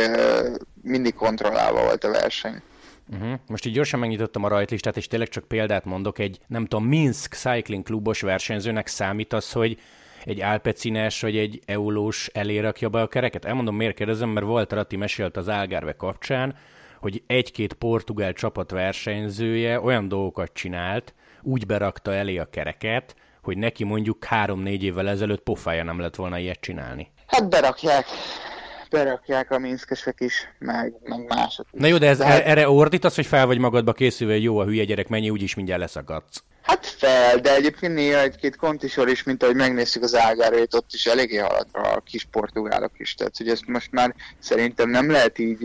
mindig 0.82 1.14
kontrollálva 1.14 1.82
volt 1.82 2.04
a 2.04 2.10
verseny. 2.10 2.62
Uh-huh. 3.12 3.38
Most 3.46 3.66
így 3.66 3.72
gyorsan 3.72 4.00
megnyitottam 4.00 4.44
a 4.44 4.48
rajtlistát, 4.48 4.96
és 4.96 5.06
tényleg 5.06 5.28
csak 5.28 5.44
példát 5.44 5.84
mondok, 5.84 6.18
egy 6.18 6.40
nem 6.46 6.66
tudom, 6.66 6.86
Minsk 6.86 7.34
Cycling 7.34 7.84
klubos 7.84 8.20
versenyzőnek 8.20 8.86
számít 8.86 9.32
az, 9.32 9.52
hogy 9.52 9.78
egy 10.26 10.40
Alpecines 10.40 11.20
vagy 11.20 11.36
egy 11.36 11.60
Eulós 11.66 12.30
elérakja 12.32 12.88
be 12.88 13.00
a 13.00 13.06
kereket? 13.06 13.44
Elmondom, 13.44 13.76
miért 13.76 13.96
kérdezem, 13.96 14.28
mert 14.28 14.46
volt 14.46 14.72
Ratti 14.72 14.96
mesélt 14.96 15.36
az 15.36 15.48
Algarve 15.48 15.92
kapcsán, 15.92 16.56
hogy 17.00 17.22
egy-két 17.26 17.72
portugál 17.72 18.32
csapat 18.32 18.70
versenyzője 18.70 19.80
olyan 19.80 20.08
dolgokat 20.08 20.52
csinált, 20.52 21.14
úgy 21.42 21.66
berakta 21.66 22.12
elé 22.14 22.38
a 22.38 22.50
kereket, 22.50 23.16
hogy 23.42 23.58
neki 23.58 23.84
mondjuk 23.84 24.24
három-négy 24.24 24.82
évvel 24.82 25.08
ezelőtt 25.08 25.42
pofája 25.42 25.84
nem 25.84 26.00
lett 26.00 26.14
volna 26.14 26.38
ilyet 26.38 26.60
csinálni. 26.60 27.10
Hát 27.26 27.48
berakják 27.48 28.04
berakják 28.90 29.50
a 29.50 29.58
minszkesek 29.58 30.20
is, 30.20 30.48
meg, 30.58 30.92
meg 31.04 31.24
mások 31.26 31.66
is. 31.72 31.80
Na 31.80 31.86
jó, 31.86 31.98
de 31.98 32.08
ez, 32.08 32.22
hát... 32.22 32.46
erre 32.46 32.68
ordítasz, 32.68 33.14
hogy 33.14 33.26
fel 33.26 33.46
vagy 33.46 33.58
magadba 33.58 33.92
készülve, 33.92 34.32
hogy 34.32 34.42
jó 34.42 34.58
a 34.58 34.64
hülye 34.64 34.84
gyerek, 34.84 35.08
mennyi, 35.08 35.30
úgyis 35.30 35.54
mindjárt 35.54 35.80
leszakadsz. 35.80 36.42
Hát 36.62 36.86
fel, 36.86 37.38
de 37.38 37.54
egyébként 37.54 37.94
néha 37.94 38.20
egy-két 38.20 38.56
kontisor 38.56 39.08
is, 39.08 39.22
mint 39.22 39.42
ahogy 39.42 39.54
megnézzük 39.54 40.02
az 40.02 40.14
ágárét, 40.14 40.74
ott 40.74 40.90
is 40.92 41.06
eléggé 41.06 41.36
halad 41.36 41.66
a 41.72 42.00
kis 42.00 42.24
portugálok 42.30 42.92
is. 42.96 43.14
Tehát, 43.14 43.36
hogy 43.36 43.48
ezt 43.48 43.66
most 43.66 43.92
már 43.92 44.14
szerintem 44.38 44.90
nem 44.90 45.10
lehet 45.10 45.38
így 45.38 45.58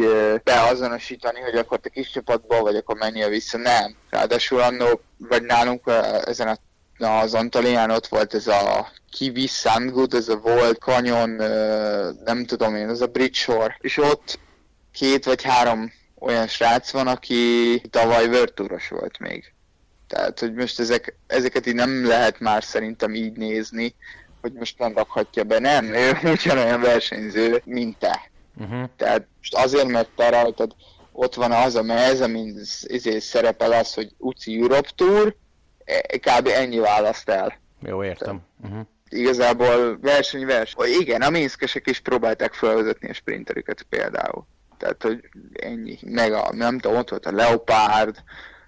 beazonosítani, 0.43 1.39
hogy 1.39 1.55
akkor 1.55 1.79
te 1.79 1.89
kis 1.89 2.11
csapatból 2.11 2.61
vagy, 2.61 2.75
akkor 2.75 2.97
menjél 2.97 3.29
vissza. 3.29 3.57
Nem. 3.57 3.95
Ráadásul 4.09 4.59
annó, 4.59 5.01
vagy 5.17 5.43
nálunk 5.43 5.91
ezen 6.25 6.47
a 6.47 6.57
az 7.03 7.33
Antalián 7.33 7.91
ott 7.91 8.07
volt 8.07 8.33
ez 8.33 8.47
a 8.47 8.91
Kiwi 9.11 9.47
Sandgood, 9.47 10.13
ez 10.13 10.29
a 10.29 10.37
volt 10.37 10.77
kanyon, 10.77 11.29
nem 12.25 12.45
tudom 12.45 12.75
én, 12.75 12.89
ez 12.89 13.01
a 13.01 13.07
Bridge 13.07 13.39
Shore, 13.39 13.77
és 13.79 13.97
ott 13.97 14.39
két 14.91 15.25
vagy 15.25 15.43
három 15.43 15.91
olyan 16.19 16.47
srác 16.47 16.91
van, 16.91 17.07
aki 17.07 17.81
tavaly 17.89 18.27
Virtúros 18.29 18.87
volt 18.87 19.19
még. 19.19 19.53
Tehát, 20.07 20.39
hogy 20.39 20.53
most 20.53 20.79
ezek, 20.79 21.15
ezeket 21.27 21.67
így 21.67 21.75
nem 21.75 22.07
lehet 22.07 22.39
már 22.39 22.63
szerintem 22.63 23.15
így 23.15 23.37
nézni, 23.37 23.95
hogy 24.41 24.53
most 24.53 24.79
nem 24.79 24.93
rakhatja 24.95 25.43
be. 25.43 25.59
Nem, 25.59 25.85
ő 25.85 26.17
ugyanolyan 26.33 26.81
versenyző, 26.81 27.61
mint 27.65 27.97
te. 27.97 28.29
Uh-huh. 28.57 28.89
Tehát 28.97 29.27
most 29.37 29.55
azért, 29.55 29.87
mert 29.87 30.09
te 30.15 30.29
rajtad 30.29 30.75
ott 31.11 31.35
van 31.35 31.51
az 31.51 31.75
a 31.75 31.81
mez, 31.81 32.21
amin 32.21 32.59
ezért 32.87 33.23
szerepel 33.23 33.71
az, 33.71 33.93
hogy 33.93 34.11
UCI 34.17 34.61
Europe 34.61 34.89
Tour, 34.95 35.35
kb. 36.19 36.47
ennyi 36.47 36.79
választ 36.79 37.29
el. 37.29 37.59
Jó, 37.81 38.03
értem. 38.03 38.41
Uh-huh. 38.63 38.85
Igazából 39.09 39.99
verseny 39.99 40.45
verseny. 40.45 40.99
Igen, 40.99 41.21
a 41.21 41.29
minszkesek 41.29 41.87
is 41.87 41.99
próbálták 41.99 42.53
felvezetni 42.53 43.09
a 43.09 43.13
sprinterüket 43.13 43.85
például. 43.89 44.45
Tehát, 44.77 45.03
hogy 45.03 45.29
ennyi. 45.53 45.97
Meg 46.01 46.33
a, 46.33 46.49
nem 46.53 46.79
tudom, 46.79 46.97
ott 46.97 47.09
volt 47.09 47.25
a 47.25 47.31
Leopard, 47.31 48.15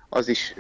az 0.09 0.27
is 0.27 0.55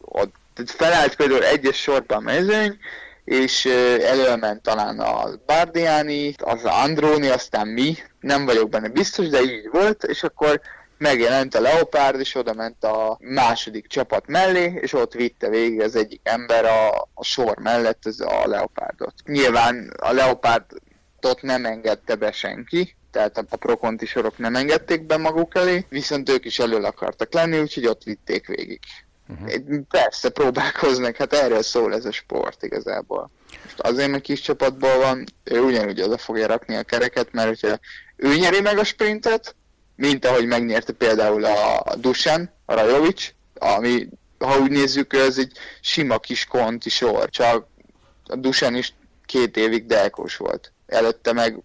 ott 0.00 0.34
felállt 0.66 1.16
például 1.16 1.44
egyes 1.44 1.76
sorban 1.76 2.18
a 2.18 2.20
mezőny, 2.20 2.78
és 3.24 3.64
előment 4.00 4.62
talán 4.62 4.98
a 5.00 5.30
Bardiani, 5.46 6.34
az 6.38 6.64
Andróni, 6.64 7.28
aztán 7.28 7.68
mi, 7.68 7.96
nem 8.20 8.44
vagyok 8.44 8.68
benne 8.68 8.88
biztos, 8.88 9.28
de 9.28 9.40
így 9.42 9.68
volt, 9.72 10.04
és 10.04 10.22
akkor 10.22 10.60
megjelent 10.98 11.54
a 11.54 11.60
Leopard, 11.60 12.20
és 12.20 12.34
oda 12.34 12.52
ment 12.52 12.84
a 12.84 13.18
második 13.20 13.86
csapat 13.86 14.26
mellé, 14.26 14.78
és 14.80 14.92
ott 14.92 15.12
vitte 15.12 15.48
végig 15.48 15.80
az 15.80 15.96
egyik 15.96 16.20
ember 16.22 16.64
a, 16.64 17.08
a 17.14 17.24
sor 17.24 17.58
mellett 17.58 18.06
az 18.06 18.20
a 18.20 18.46
Leopardot. 18.46 19.14
Nyilván 19.24 19.92
a 19.96 20.12
Leopardot 20.12 21.42
nem 21.42 21.64
engedte 21.64 22.14
be 22.14 22.32
senki, 22.32 22.96
tehát 23.10 23.38
a 23.38 23.56
prokonti 23.56 24.06
sorok 24.06 24.38
nem 24.38 24.56
engedték 24.56 25.06
be 25.06 25.16
maguk 25.16 25.54
elé, 25.54 25.86
viszont 25.88 26.28
ők 26.28 26.44
is 26.44 26.58
elől 26.58 26.84
akartak 26.84 27.32
lenni, 27.32 27.58
úgyhogy 27.58 27.86
ott 27.86 28.02
vitték 28.02 28.46
végig. 28.46 28.80
Uh-huh. 29.28 29.80
Persze 29.88 30.28
próbálkoznak, 30.28 31.16
hát 31.16 31.32
erről 31.32 31.62
szól 31.62 31.94
ez 31.94 32.04
a 32.04 32.12
sport 32.12 32.62
igazából. 32.62 33.30
Most 33.62 33.80
azért, 33.80 34.10
mert 34.10 34.22
kis 34.22 34.40
csapatból 34.40 34.98
van, 34.98 35.24
ő 35.44 35.60
ugyanúgy 35.60 36.02
oda 36.02 36.18
fogja 36.18 36.46
rakni 36.46 36.76
a 36.76 36.82
kereket, 36.82 37.32
mert 37.32 37.48
hogyha 37.48 37.78
ő 38.16 38.36
nyeri 38.36 38.60
meg 38.60 38.78
a 38.78 38.84
sprintet, 38.84 39.54
mint 39.96 40.24
ahogy 40.24 40.46
megnyerte 40.46 40.92
például 40.92 41.44
a 41.44 41.84
Dusan, 41.96 42.50
a 42.64 42.74
Rajovic, 42.74 43.34
ami, 43.54 44.08
ha 44.38 44.58
úgy 44.58 44.70
nézzük, 44.70 45.12
ez 45.12 45.38
egy 45.38 45.52
sima 45.80 46.18
kis 46.18 46.46
konti 46.46 46.90
sor, 46.90 47.30
csak 47.30 47.66
a 48.24 48.36
Dusan 48.36 48.74
is 48.74 48.94
két 49.26 49.56
évig 49.56 49.86
delkós 49.86 50.36
volt. 50.36 50.72
Előtte 50.86 51.32
meg 51.32 51.62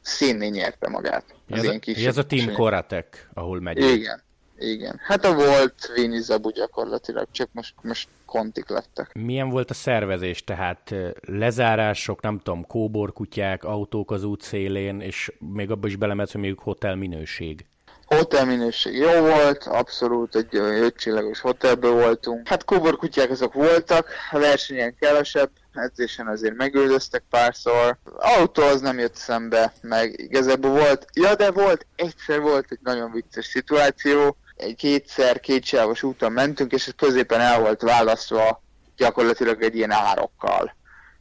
színné 0.00 0.48
nyerte 0.48 0.88
magát. 0.88 1.24
Ez, 1.48 1.64
a, 1.64 1.78
kis 1.78 2.04
ez 2.04 2.18
a 2.18 2.26
Team 2.26 2.52
Koratek, 2.52 3.28
ahol 3.34 3.60
megy. 3.60 3.78
Igen. 3.78 4.22
Igen. 4.60 5.00
Hát 5.02 5.24
a 5.24 5.34
volt 5.34 5.92
Vini 5.94 6.20
Zabu 6.20 6.50
gyakorlatilag, 6.50 7.26
csak 7.30 7.48
most, 7.52 7.74
most 7.82 8.08
kontik 8.24 8.68
lettek. 8.68 9.12
Milyen 9.14 9.48
volt 9.48 9.70
a 9.70 9.74
szervezés? 9.74 10.44
Tehát 10.44 10.94
lezárások, 11.20 12.20
nem 12.20 12.38
tudom, 12.38 12.66
kóborkutyák, 12.66 13.64
autók 13.64 14.10
az 14.10 14.24
út 14.24 14.42
szélén, 14.42 15.00
és 15.00 15.32
még 15.38 15.70
abba 15.70 15.86
is 15.86 15.96
belemetsz, 15.96 16.32
hogy 16.32 16.40
még 16.40 16.58
hotel 16.58 16.94
minőség. 16.94 17.64
Hotel 18.04 18.44
minőség 18.44 18.94
jó 18.94 19.20
volt, 19.20 19.64
abszolút 19.64 20.34
egy 20.36 20.56
ötcsillagos 20.56 21.40
hotelben 21.40 21.92
voltunk. 21.92 22.48
Hát 22.48 22.64
kóborkutyák 22.64 23.30
azok 23.30 23.52
voltak, 23.52 24.08
a 24.30 24.38
versenyen 24.38 24.94
kevesebb, 25.00 25.50
edzésen 25.72 26.26
azért 26.26 26.54
megüldöztek 26.54 27.22
párszor. 27.30 27.96
Autó 28.18 28.62
az 28.62 28.80
nem 28.80 28.98
jött 28.98 29.14
szembe, 29.14 29.72
meg 29.80 30.20
igazából 30.20 30.70
volt, 30.70 31.06
ja 31.12 31.34
de 31.34 31.50
volt, 31.50 31.86
egyszer 31.96 32.40
volt 32.40 32.66
egy 32.68 32.78
nagyon 32.82 33.12
vicces 33.12 33.46
szituáció, 33.46 34.36
egy 34.60 34.74
kétszer 34.76 35.40
kétsávos 35.40 36.02
úton 36.02 36.32
mentünk, 36.32 36.72
és 36.72 36.86
ez 36.86 36.94
középen 36.96 37.40
el 37.40 37.60
volt 37.60 37.82
választva 37.82 38.62
gyakorlatilag 38.96 39.62
egy 39.62 39.76
ilyen 39.76 39.90
árokkal. 39.90 40.78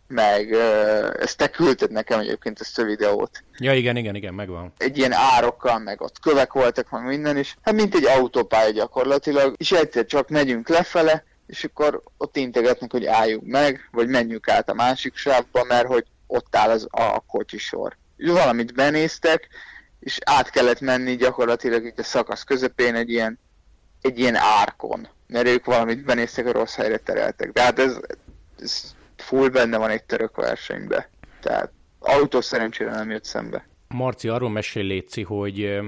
Meg 0.07 0.51
ezt 1.19 1.37
te 1.37 1.47
küldted 1.47 1.91
nekem 1.91 2.19
egyébként 2.19 2.59
ezt 2.59 2.79
a 2.79 2.83
videót. 2.83 3.43
Ja, 3.57 3.73
igen, 3.73 3.95
igen, 3.95 4.15
igen, 4.15 4.33
megvan. 4.33 4.73
Egy 4.77 4.97
ilyen 4.97 5.13
árokkal, 5.13 5.79
meg 5.79 6.01
ott 6.01 6.19
kövek 6.19 6.53
voltak, 6.53 6.89
meg 6.89 7.03
minden 7.03 7.37
is. 7.37 7.57
Hát 7.61 7.73
mint 7.73 7.95
egy 7.95 8.05
autópálya 8.05 8.71
gyakorlatilag, 8.71 9.55
és 9.57 9.71
egyszer 9.71 10.05
csak 10.05 10.29
megyünk 10.29 10.69
lefele, 10.69 11.23
és 11.47 11.63
akkor 11.63 12.03
ott 12.17 12.37
integetnek, 12.37 12.91
hogy 12.91 13.05
álljunk 13.05 13.45
meg, 13.45 13.89
vagy 13.91 14.07
menjünk 14.07 14.47
át 14.47 14.69
a 14.69 14.73
másik 14.73 15.15
sávba, 15.15 15.63
mert 15.63 15.87
hogy 15.87 16.05
ott 16.27 16.55
áll 16.55 16.69
az 16.69 16.87
a 16.89 17.19
kocsisor. 17.27 17.97
És 18.17 18.29
valamit 18.29 18.73
benéztek, 18.73 19.47
és 19.99 20.17
át 20.25 20.49
kellett 20.49 20.79
menni 20.79 21.15
gyakorlatilag 21.15 21.85
itt 21.85 21.99
a 21.99 22.03
szakasz 22.03 22.43
közepén 22.43 22.95
egy 22.95 23.09
ilyen, 23.09 23.39
egy 24.01 24.19
ilyen 24.19 24.35
árkon, 24.35 25.07
mert 25.27 25.47
ők 25.47 25.65
valamit 25.65 26.05
benéztek, 26.05 26.45
a 26.45 26.51
rossz 26.51 26.75
helyre 26.75 26.97
tereltek. 26.97 27.51
De 27.51 27.61
hát 27.61 27.79
ez, 27.79 27.99
ez 28.61 28.95
full 29.17 29.49
benne 29.49 29.77
van 29.77 29.89
egy 29.89 30.03
török 30.03 30.35
versenyben. 30.35 31.05
Tehát 31.41 31.71
autó 31.99 32.41
szerencsére 32.41 32.91
nem 32.91 33.09
jött 33.09 33.25
szembe. 33.25 33.67
Marci, 33.87 34.27
arról 34.27 34.49
mesél 34.49 34.83
Léci, 34.83 35.23
hogy 35.23 35.79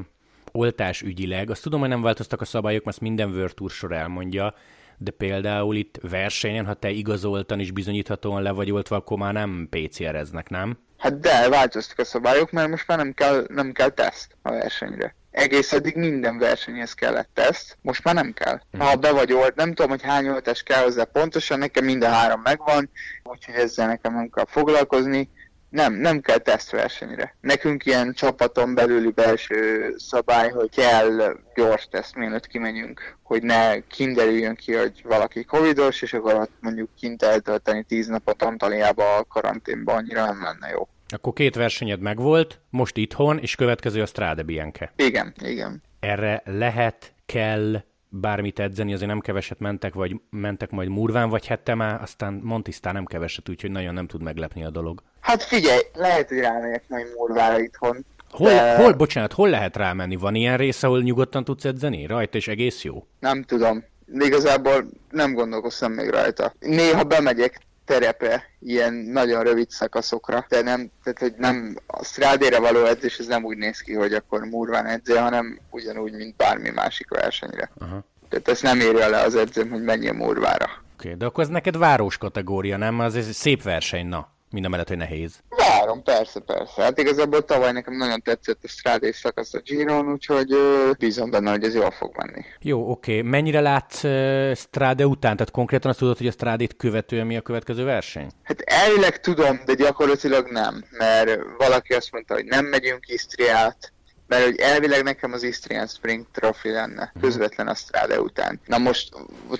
oltás 0.51 1.01
ügyileg, 1.01 1.49
azt 1.49 1.61
tudom, 1.61 1.79
hogy 1.79 1.89
nem 1.89 2.01
változtak 2.01 2.41
a 2.41 2.45
szabályok, 2.45 2.83
mert 2.83 2.99
minden 2.99 3.29
World 3.29 3.69
sor 3.69 3.91
elmondja, 3.91 4.53
de 4.97 5.11
például 5.11 5.75
itt 5.75 5.99
versenyen, 6.01 6.65
ha 6.65 6.73
te 6.73 6.89
igazoltan 6.89 7.59
is 7.59 7.71
bizonyíthatóan 7.71 8.41
le 8.41 8.51
vagy 8.51 8.71
oltva, 8.71 8.95
akkor 8.95 9.17
már 9.17 9.33
nem 9.33 9.67
PCR-eznek, 9.69 10.49
nem? 10.49 10.77
Hát 11.01 11.19
de, 11.19 11.49
változtak 11.49 11.99
a 11.99 12.03
szabályok, 12.03 12.51
mert 12.51 12.69
most 12.69 12.87
már 12.87 12.97
nem 12.97 13.13
kell, 13.13 13.45
nem 13.47 13.71
kell 13.71 13.89
teszt 13.89 14.37
a 14.41 14.51
versenyre. 14.51 15.15
Egész 15.31 15.73
eddig 15.73 15.95
minden 15.95 16.37
versenyhez 16.37 16.93
kellett 16.93 17.29
teszt, 17.33 17.77
most 17.81 18.03
már 18.03 18.15
nem 18.15 18.33
kell. 18.33 18.59
Mhm. 18.71 18.81
Ha 18.81 18.95
be 18.95 19.11
vagy 19.11 19.33
olt, 19.33 19.55
nem 19.55 19.73
tudom, 19.73 19.89
hogy 19.89 20.01
hány 20.01 20.29
oltás 20.29 20.63
kell 20.63 20.83
hozzá 20.83 21.03
pontosan, 21.03 21.59
nekem 21.59 21.85
mind 21.85 22.03
a 22.03 22.09
három 22.09 22.41
megvan, 22.41 22.89
úgyhogy 23.23 23.55
ezzel 23.55 23.87
nekem 23.87 24.13
nem 24.13 24.29
kell 24.29 24.45
foglalkozni. 24.47 25.29
Nem, 25.71 25.93
nem 25.93 26.21
kell 26.21 26.37
tesztversenyre. 26.37 27.35
Nekünk 27.41 27.85
ilyen 27.85 28.13
csapaton 28.13 28.73
belüli 28.73 29.09
belső 29.09 29.93
szabály, 29.97 30.49
hogy 30.49 30.69
kell 30.69 31.35
gyors 31.55 31.87
teszt, 31.91 32.15
mielőtt 32.15 32.47
kimegyünk, 32.47 33.17
hogy 33.23 33.43
ne 33.43 33.79
kinderüljön 33.79 34.55
ki, 34.55 34.73
hogy 34.73 35.01
valaki 35.03 35.43
covidos, 35.43 36.01
és 36.01 36.13
akkor 36.13 36.33
ott 36.33 36.51
mondjuk 36.59 36.89
kint 36.99 37.23
eltölteni 37.23 37.83
tíz 37.83 38.07
napot 38.07 38.43
Antaliába 38.43 39.15
a 39.15 39.23
karanténba, 39.23 39.93
annyira 39.93 40.25
nem 40.25 40.43
lenne 40.43 40.69
jó. 40.69 40.87
Akkor 41.07 41.33
két 41.33 41.55
versenyed 41.55 41.99
megvolt, 41.99 42.59
most 42.69 42.97
itthon, 42.97 43.37
és 43.39 43.55
következő 43.55 44.01
a 44.01 44.05
Strade 44.05 44.43
Bianche. 44.43 44.93
Igen, 44.95 45.33
igen. 45.43 45.81
Erre 45.99 46.41
lehet, 46.45 47.13
kell 47.25 47.83
bármit 48.11 48.59
edzeni, 48.59 48.93
azért 48.93 49.09
nem 49.09 49.19
keveset 49.19 49.59
mentek, 49.59 49.93
vagy 49.93 50.15
mentek 50.29 50.71
majd 50.71 50.89
murván, 50.89 51.29
vagy 51.29 51.47
hette 51.47 51.75
már, 51.75 52.01
aztán 52.01 52.33
Montisztán 52.43 52.93
nem 52.93 53.05
keveset, 53.05 53.49
úgyhogy 53.49 53.71
nagyon 53.71 53.93
nem 53.93 54.07
tud 54.07 54.21
meglepni 54.21 54.63
a 54.63 54.69
dolog. 54.69 55.03
Hát 55.19 55.43
figyelj, 55.43 55.81
lehet, 55.93 56.29
hogy 56.29 56.39
rámegyek 56.39 56.83
majd 56.87 57.05
murvára 57.17 57.59
itthon. 57.59 58.05
Hol, 58.29 58.49
de... 58.49 58.75
hol, 58.75 58.93
bocsánat, 58.93 59.33
hol 59.33 59.49
lehet 59.49 59.77
rámenni? 59.77 60.15
Van 60.15 60.35
ilyen 60.35 60.57
rész, 60.57 60.83
ahol 60.83 61.01
nyugodtan 61.01 61.43
tudsz 61.43 61.65
edzeni? 61.65 62.05
Rajta 62.05 62.37
és 62.37 62.47
egész 62.47 62.83
jó? 62.83 63.05
Nem 63.19 63.43
tudom. 63.43 63.83
Igazából 64.19 64.85
nem 65.09 65.33
gondolkoztam 65.33 65.91
még 65.91 66.09
rajta. 66.09 66.53
Néha 66.59 67.03
bemegyek 67.03 67.59
terepe 67.91 68.43
ilyen 68.59 68.93
nagyon 68.93 69.43
rövid 69.43 69.69
szakaszokra, 69.69 70.45
de 70.49 70.61
nem, 70.61 70.91
tehát 71.03 71.19
hogy 71.19 71.33
nem, 71.37 71.77
a 71.87 72.03
strádére 72.03 72.59
való 72.59 72.85
edzés 72.85 73.17
ez 73.17 73.27
nem 73.27 73.43
úgy 73.43 73.57
néz 73.57 73.79
ki, 73.79 73.93
hogy 73.93 74.13
akkor 74.13 74.43
murván 74.43 74.85
edzél, 74.85 75.21
hanem 75.21 75.59
ugyanúgy, 75.69 76.13
mint 76.13 76.35
bármi 76.35 76.69
másik 76.69 77.09
versenyre. 77.09 77.71
Aha. 77.79 78.03
Tehát 78.29 78.47
ezt 78.47 78.63
nem 78.63 78.79
írja 78.79 79.09
le 79.09 79.21
az 79.21 79.35
edzőm, 79.35 79.69
hogy 79.69 80.07
a 80.07 80.13
murvára. 80.13 80.65
Oké, 80.65 81.07
okay, 81.07 81.15
de 81.15 81.25
akkor 81.25 81.43
ez 81.43 81.49
neked 81.49 81.77
város 81.77 82.17
kategória, 82.17 82.77
nem? 82.77 82.99
Az 82.99 83.15
egy 83.15 83.23
szép 83.23 83.63
verseny, 83.63 84.07
na. 84.07 84.27
Mind 84.51 84.65
a 84.65 84.69
mellett, 84.69 84.87
hogy 84.87 84.97
nehéz. 84.97 85.39
Várom, 85.49 86.03
persze, 86.03 86.39
persze. 86.39 86.81
Hát 86.81 86.99
igazából 86.99 87.45
tavaly 87.45 87.71
nekem 87.71 87.97
nagyon 87.97 88.21
tetszett 88.21 88.63
a 88.63 88.67
strádés 88.67 89.15
szakasz 89.15 89.53
a 89.53 89.59
Giron, 89.59 90.11
úgyhogy 90.11 90.51
ö, 90.51 90.91
bízom 90.99 91.29
benne, 91.29 91.51
hogy 91.51 91.63
ez 91.63 91.75
jól 91.75 91.91
fog 91.91 92.11
menni. 92.17 92.45
Jó, 92.61 92.89
oké. 92.91 93.17
Okay. 93.17 93.29
Mennyire 93.29 93.59
látsz 93.59 94.03
uh, 94.03 94.55
Stráde 94.55 95.05
után? 95.05 95.35
Tehát 95.35 95.51
konkrétan 95.51 95.89
azt 95.89 95.99
tudod, 95.99 96.17
hogy 96.17 96.27
a 96.27 96.31
Strádét 96.31 96.75
követően 96.75 97.25
mi 97.25 97.37
a 97.37 97.41
következő 97.41 97.83
verseny? 97.83 98.31
Hát 98.43 98.61
elvileg 98.61 99.19
tudom, 99.19 99.61
de 99.65 99.73
gyakorlatilag 99.73 100.51
nem, 100.51 100.83
mert 100.91 101.39
valaki 101.57 101.93
azt 101.93 102.11
mondta, 102.11 102.33
hogy 102.33 102.45
nem 102.45 102.65
megyünk 102.65 103.07
Isztriát, 103.07 103.93
mert 104.27 104.43
hogy 104.43 104.59
elvileg 104.59 105.03
nekem 105.03 105.33
az 105.33 105.43
Istrian 105.43 105.87
Spring 105.87 106.25
Trophy 106.31 106.69
lenne, 106.69 107.11
mhm. 107.13 107.23
közvetlen 107.23 107.67
a 107.67 107.75
Strade 107.75 108.21
után. 108.21 108.59
Na 108.65 108.77
most 108.77 109.09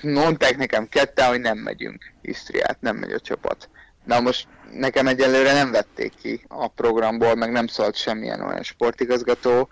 mondták 0.02 0.56
nekem 0.56 0.88
ketten, 0.88 1.28
hogy 1.28 1.40
nem 1.40 1.58
megyünk 1.58 2.12
Istriát, 2.20 2.76
nem 2.80 2.96
megy 2.96 3.12
a 3.12 3.20
csapat. 3.20 3.68
Na 4.04 4.20
most 4.20 4.46
nekem 4.72 5.06
egyelőre 5.06 5.52
nem 5.52 5.70
vették 5.70 6.12
ki 6.22 6.44
a 6.48 6.68
programból, 6.68 7.34
meg 7.34 7.52
nem 7.52 7.66
szólt 7.66 7.96
semmilyen 7.96 8.40
olyan 8.40 8.62
sportigazgató, 8.62 9.68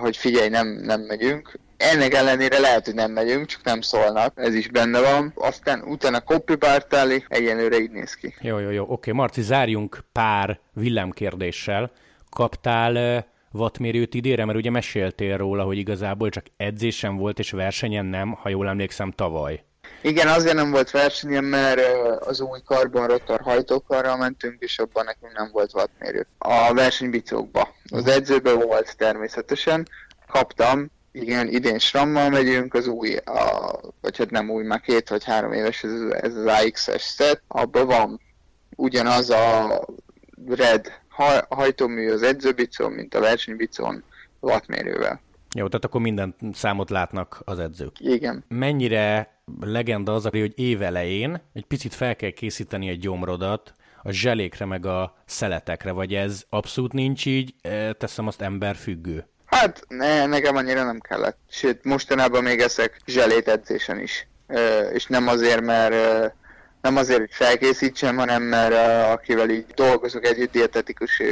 hogy 0.00 0.16
figyelj, 0.16 0.48
nem, 0.48 0.68
nem 0.68 1.00
megyünk. 1.00 1.58
Ennek 1.76 2.14
ellenére 2.14 2.58
lehet, 2.58 2.84
hogy 2.84 2.94
nem 2.94 3.12
megyünk, 3.12 3.46
csak 3.46 3.64
nem 3.64 3.80
szólnak, 3.80 4.32
ez 4.36 4.54
is 4.54 4.68
benne 4.68 5.00
van. 5.00 5.32
Aztán 5.34 5.82
utána 5.82 6.20
Kopi 6.20 6.54
Bártáli, 6.54 7.24
egyelőre 7.28 7.78
így 7.78 7.90
néz 7.90 8.14
ki. 8.14 8.34
Jó, 8.40 8.58
jó, 8.58 8.70
jó. 8.70 8.84
Oké, 8.88 9.10
Marci, 9.10 9.42
zárjunk 9.42 10.04
pár 10.12 10.60
villámkérdéssel. 10.72 11.90
Kaptál 12.30 13.26
wattmérőt 13.52 14.14
idére, 14.14 14.44
mert 14.44 14.58
ugye 14.58 14.70
meséltél 14.70 15.36
róla, 15.36 15.62
hogy 15.62 15.78
igazából 15.78 16.28
csak 16.28 16.44
edzésen 16.56 17.16
volt, 17.16 17.38
és 17.38 17.50
versenyen 17.50 18.06
nem, 18.06 18.32
ha 18.32 18.48
jól 18.48 18.68
emlékszem, 18.68 19.10
tavaly. 19.10 19.64
Igen, 20.02 20.28
azért 20.28 20.54
nem 20.54 20.70
volt 20.70 20.90
versenyem, 20.90 21.44
mert 21.44 21.80
az 22.20 22.40
új 22.40 22.58
karbon 22.64 23.06
rotor 23.06 23.40
hajtókarral 23.40 24.16
mentünk, 24.16 24.62
és 24.62 24.78
abban 24.78 25.04
nekünk 25.04 25.32
nem 25.32 25.50
volt 25.52 25.74
wattmérő. 25.74 26.26
A 26.38 26.74
versenybicókba. 26.74 27.74
Az 27.90 28.06
edzőben 28.06 28.58
volt 28.58 28.96
természetesen. 28.96 29.88
Kaptam, 30.28 30.90
igen, 31.12 31.48
idén 31.48 31.78
SRAM-mal 31.78 32.28
megyünk, 32.30 32.74
az 32.74 32.86
új, 32.86 33.16
a, 33.16 33.70
vagy 34.00 34.16
hát 34.16 34.30
nem 34.30 34.50
új, 34.50 34.64
már 34.64 34.80
két 34.80 35.08
vagy 35.08 35.24
három 35.24 35.52
éves 35.52 35.82
ez, 35.82 35.92
ez 36.10 36.34
az 36.34 36.46
AX-es 36.46 37.02
set, 37.02 37.42
abban 37.48 37.86
van 37.86 38.20
ugyanaz 38.76 39.30
a 39.30 39.80
red 40.48 40.92
hajtómű 41.48 42.10
az 42.10 42.22
edzőbicón, 42.22 42.92
mint 42.92 43.14
a 43.14 43.20
versenybicón 43.20 44.04
wattmérővel. 44.40 45.20
Jó, 45.54 45.66
tehát 45.66 45.84
akkor 45.84 46.00
minden 46.00 46.34
számot 46.52 46.90
látnak 46.90 47.42
az 47.44 47.58
edzők. 47.58 47.92
Igen. 47.98 48.44
Mennyire 48.48 49.38
legenda 49.60 50.14
az, 50.14 50.26
hogy 50.26 50.52
évelején 50.58 51.42
egy 51.52 51.64
picit 51.64 51.94
fel 51.94 52.16
kell 52.16 52.30
készíteni 52.30 52.88
egy 52.88 52.98
gyomrodat 52.98 53.74
a 54.02 54.10
zselékre 54.10 54.64
meg 54.64 54.86
a 54.86 55.16
szeletekre, 55.26 55.90
vagy 55.90 56.14
ez 56.14 56.44
abszolút 56.48 56.92
nincs 56.92 57.26
így, 57.26 57.54
e, 57.62 57.92
teszem 57.92 58.26
azt 58.26 58.40
emberfüggő? 58.40 59.26
Hát 59.44 59.84
ne, 59.88 60.26
nekem 60.26 60.56
annyira 60.56 60.84
nem 60.84 61.00
kellett. 61.00 61.38
Sőt, 61.50 61.84
mostanában 61.84 62.42
még 62.42 62.60
eszek 62.60 63.00
zselét 63.06 63.48
edzésen 63.48 64.00
is. 64.00 64.28
És 64.92 65.06
nem 65.06 65.28
azért, 65.28 65.60
mert 65.60 65.94
nem 66.80 66.96
azért, 66.96 67.18
hogy 67.18 67.32
felkészítsem, 67.32 68.16
hanem 68.16 68.42
mert 68.42 68.74
akivel 69.12 69.50
így 69.50 69.66
dolgozok 69.74 70.26
együtt, 70.26 70.52
dietetikus 70.52 71.22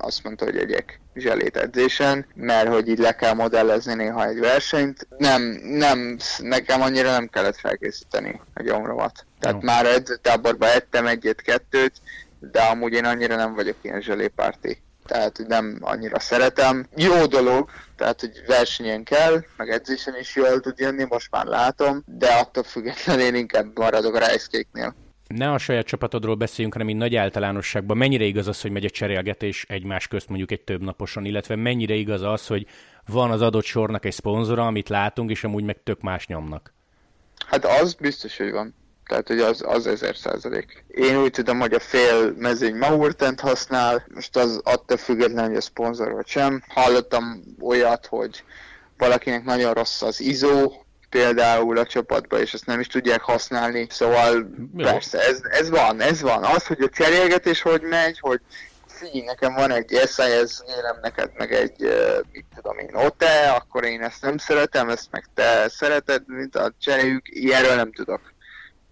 azt 0.00 0.24
mondta, 0.24 0.44
hogy 0.44 0.56
egyek 0.56 1.00
zselét 1.14 1.56
edzésen, 1.56 2.26
mert 2.34 2.68
hogy 2.68 2.88
így 2.88 2.98
le 2.98 3.14
kell 3.14 3.34
modellezni 3.34 3.94
néha 3.94 4.26
egy 4.26 4.38
versenyt. 4.38 5.06
Nem, 5.18 5.42
nem, 5.62 6.16
nekem 6.38 6.82
annyira 6.82 7.10
nem 7.10 7.28
kellett 7.28 7.56
felkészíteni 7.56 8.40
a 8.54 8.62
gyomromat. 8.62 9.26
Tehát 9.40 9.56
Jó. 9.62 9.62
már 9.62 9.86
edzőtáborban 9.86 10.68
ettem 10.68 11.06
egyet-kettőt, 11.06 11.92
de 12.40 12.60
amúgy 12.60 12.92
én 12.92 13.04
annyira 13.04 13.36
nem 13.36 13.54
vagyok 13.54 13.76
ilyen 13.82 14.00
zselépárti. 14.00 14.82
Tehát, 15.06 15.36
hogy 15.36 15.46
nem 15.46 15.78
annyira 15.80 16.18
szeretem. 16.18 16.86
Jó 16.96 17.26
dolog, 17.26 17.70
tehát, 17.96 18.20
hogy 18.20 18.42
versenyen 18.46 19.04
kell, 19.04 19.44
meg 19.56 19.70
edzésen 19.70 20.16
is 20.20 20.36
jól 20.36 20.60
tud 20.60 20.78
jönni, 20.78 21.04
most 21.08 21.30
már 21.30 21.44
látom, 21.44 22.02
de 22.06 22.32
attól 22.32 22.62
függetlenül 22.62 23.24
én 23.24 23.34
inkább 23.34 23.78
maradok 23.78 24.14
a 24.14 24.18
rice 24.18 24.64
nél 24.72 24.94
ne 25.34 25.52
a 25.52 25.58
saját 25.58 25.86
csapatodról 25.86 26.34
beszéljünk, 26.34 26.72
hanem 26.72 26.88
így 26.88 26.96
nagy 26.96 27.16
általánosságban. 27.16 27.96
Mennyire 27.96 28.24
igaz 28.24 28.46
az, 28.46 28.60
hogy 28.60 28.70
megy 28.70 28.84
a 28.84 28.90
cserélgetés 28.90 29.64
egymás 29.68 30.08
közt 30.08 30.28
mondjuk 30.28 30.50
egy 30.50 30.60
több 30.60 30.82
naposon, 30.82 31.24
illetve 31.24 31.56
mennyire 31.56 31.94
igaz 31.94 32.22
az, 32.22 32.46
hogy 32.46 32.66
van 33.06 33.30
az 33.30 33.42
adott 33.42 33.64
sornak 33.64 34.04
egy 34.04 34.12
szponzora, 34.12 34.66
amit 34.66 34.88
látunk, 34.88 35.30
és 35.30 35.44
amúgy 35.44 35.64
meg 35.64 35.82
tök 35.82 36.00
más 36.00 36.26
nyomnak? 36.26 36.74
Hát 37.46 37.64
az 37.64 37.94
biztos, 37.94 38.36
hogy 38.36 38.50
van. 38.50 38.74
Tehát, 39.06 39.28
hogy 39.28 39.40
az, 39.40 39.64
az 39.66 39.86
ezer 39.86 40.16
százalék. 40.16 40.84
Én 40.88 41.16
úgy 41.16 41.30
tudom, 41.30 41.60
hogy 41.60 41.72
a 41.72 41.80
fél 41.80 42.34
mezőny 42.36 42.76
Maurtent 42.76 43.40
használ, 43.40 44.06
most 44.14 44.36
az 44.36 44.60
attól 44.64 44.96
függetlenül, 44.96 45.48
hogy 45.48 45.56
a 45.56 45.60
szponzor 45.60 46.12
vagy 46.12 46.26
sem. 46.26 46.62
Hallottam 46.68 47.42
olyat, 47.60 48.06
hogy 48.06 48.44
valakinek 48.98 49.44
nagyon 49.44 49.72
rossz 49.74 50.02
az 50.02 50.20
izó, 50.20 50.72
például 51.10 51.78
a 51.78 51.86
csapatba, 51.86 52.40
és 52.40 52.54
ezt 52.54 52.66
nem 52.66 52.80
is 52.80 52.86
tudják 52.86 53.20
használni. 53.20 53.86
Szóval 53.90 54.50
Jó. 54.76 54.84
persze, 54.84 55.18
ez, 55.18 55.40
ez 55.50 55.70
van, 55.70 56.00
ez 56.00 56.20
van. 56.20 56.44
Az, 56.44 56.66
hogy 56.66 56.80
a 56.80 56.88
cserélgetés 56.88 57.62
hogy 57.62 57.82
megy, 57.82 58.18
hogy 58.18 58.40
figyelj, 58.86 59.24
nekem 59.24 59.54
van 59.54 59.70
egy 59.72 59.88
SIS, 59.88 60.60
nyilem 60.66 60.98
neked 61.02 61.30
meg 61.36 61.52
egy, 61.52 61.76
mit 62.32 62.44
tudom 62.54 62.78
én, 62.78 62.94
OTE, 62.94 63.50
akkor 63.50 63.84
én 63.84 64.02
ezt 64.02 64.22
nem 64.22 64.38
szeretem, 64.38 64.88
ezt 64.88 65.08
meg 65.10 65.24
te 65.34 65.68
szereted, 65.68 66.22
mint 66.26 66.56
a 66.56 66.72
cseréljük, 66.78 67.26
ilyenről 67.28 67.74
nem 67.74 67.92
tudok. 67.92 68.20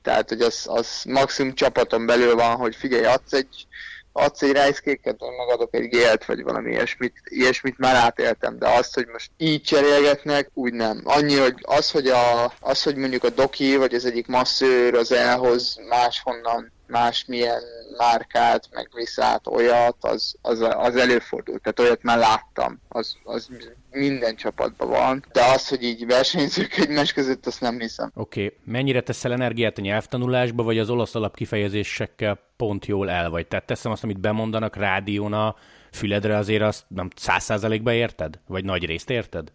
Tehát, 0.02 0.28
hogy 0.28 0.40
az, 0.40 0.66
az 0.66 1.02
maximum 1.04 1.54
csapaton 1.54 2.06
belül 2.06 2.34
van, 2.34 2.56
hogy 2.56 2.76
figyelj, 2.76 3.04
adsz 3.04 3.32
egy 3.32 3.66
adsz 4.12 4.42
egy 4.42 4.52
rejszkéket, 4.52 5.16
megadok 5.36 5.74
egy 5.74 5.88
gélt, 5.88 6.24
vagy 6.24 6.42
valami 6.42 6.70
ilyesmit, 6.70 7.12
ilyesmit 7.24 7.78
már 7.78 7.94
átéltem, 7.94 8.58
de 8.58 8.68
azt, 8.68 8.94
hogy 8.94 9.06
most 9.06 9.30
így 9.36 9.62
cserélgetnek, 9.62 10.50
úgy 10.54 10.72
nem. 10.72 11.00
Annyi, 11.04 11.36
hogy 11.36 11.54
az, 11.62 11.90
hogy, 11.90 12.06
a, 12.06 12.52
az, 12.60 12.82
hogy 12.82 12.96
mondjuk 12.96 13.24
a 13.24 13.30
doki, 13.30 13.76
vagy 13.76 13.94
az 13.94 14.04
egyik 14.04 14.26
masszőr 14.26 14.94
az 14.94 15.12
elhoz 15.12 15.76
máshonnan 15.88 16.72
másmilyen 16.86 17.62
márkát, 17.96 18.68
meg 18.70 18.88
viszát, 18.94 19.46
olyat, 19.46 19.96
az, 20.00 20.34
az, 20.42 20.60
az 20.60 20.96
előfordult. 20.96 21.62
Tehát 21.62 21.80
olyat 21.80 22.02
már 22.02 22.18
láttam, 22.18 22.80
az, 22.88 23.16
az 23.24 23.48
minden 23.98 24.36
csapatban 24.36 24.88
van, 24.88 25.24
de 25.32 25.44
az, 25.44 25.68
hogy 25.68 25.82
így 25.82 26.06
versenyzők 26.06 26.76
egymás 26.76 27.12
között, 27.12 27.46
azt 27.46 27.60
nem 27.60 27.78
hiszem. 27.78 28.10
Oké, 28.14 28.44
okay. 28.44 28.58
mennyire 28.64 29.00
teszel 29.00 29.32
energiát 29.32 29.78
a 29.78 29.80
nyelvtanulásba, 29.80 30.62
vagy 30.62 30.78
az 30.78 30.90
olasz 30.90 31.14
alapkifejezésekkel 31.14 32.38
pont 32.56 32.86
jól 32.86 33.10
el 33.10 33.30
vagy? 33.30 33.46
Tehát 33.46 33.66
teszem 33.66 33.92
azt, 33.92 34.04
amit 34.04 34.20
bemondanak 34.20 34.76
rádión 34.76 35.32
a 35.32 35.56
füledre, 35.92 36.36
azért 36.36 36.62
azt 36.62 36.84
nem 36.88 37.08
száz 37.16 37.44
százalékba 37.44 37.92
érted? 37.92 38.38
Vagy 38.46 38.64
nagy 38.64 38.84
részt 38.84 39.10
érted? 39.10 39.52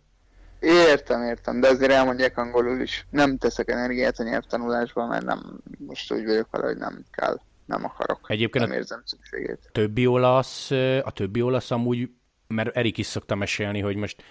Értem, 0.59 1.23
értem, 1.23 1.59
de 1.59 1.67
azért 1.67 1.91
elmondják 1.91 2.37
angolul 2.37 2.81
is. 2.81 3.05
Nem 3.09 3.37
teszek 3.37 3.69
energiát 3.69 4.19
a 4.19 4.23
nyelvtanulásba, 4.23 5.07
mert 5.07 5.25
nem, 5.25 5.61
most 5.77 6.13
úgy 6.13 6.25
vagyok 6.25 6.47
vele, 6.51 6.65
hogy 6.65 6.77
nem 6.77 7.05
kell, 7.11 7.39
nem 7.65 7.85
akarok. 7.85 8.19
Egyébként 8.27 8.65
nem 8.67 8.77
érzem 8.77 9.01
szükségét. 9.05 9.69
Többi 9.71 10.07
olasz, 10.07 10.71
a 11.03 11.11
többi 11.13 11.41
olasz 11.41 11.71
amúgy, 11.71 12.09
mert 12.47 12.77
Erik 12.77 12.97
is 12.97 13.05
szokta 13.05 13.35
mesélni, 13.35 13.79
hogy 13.79 13.95
most 13.95 14.23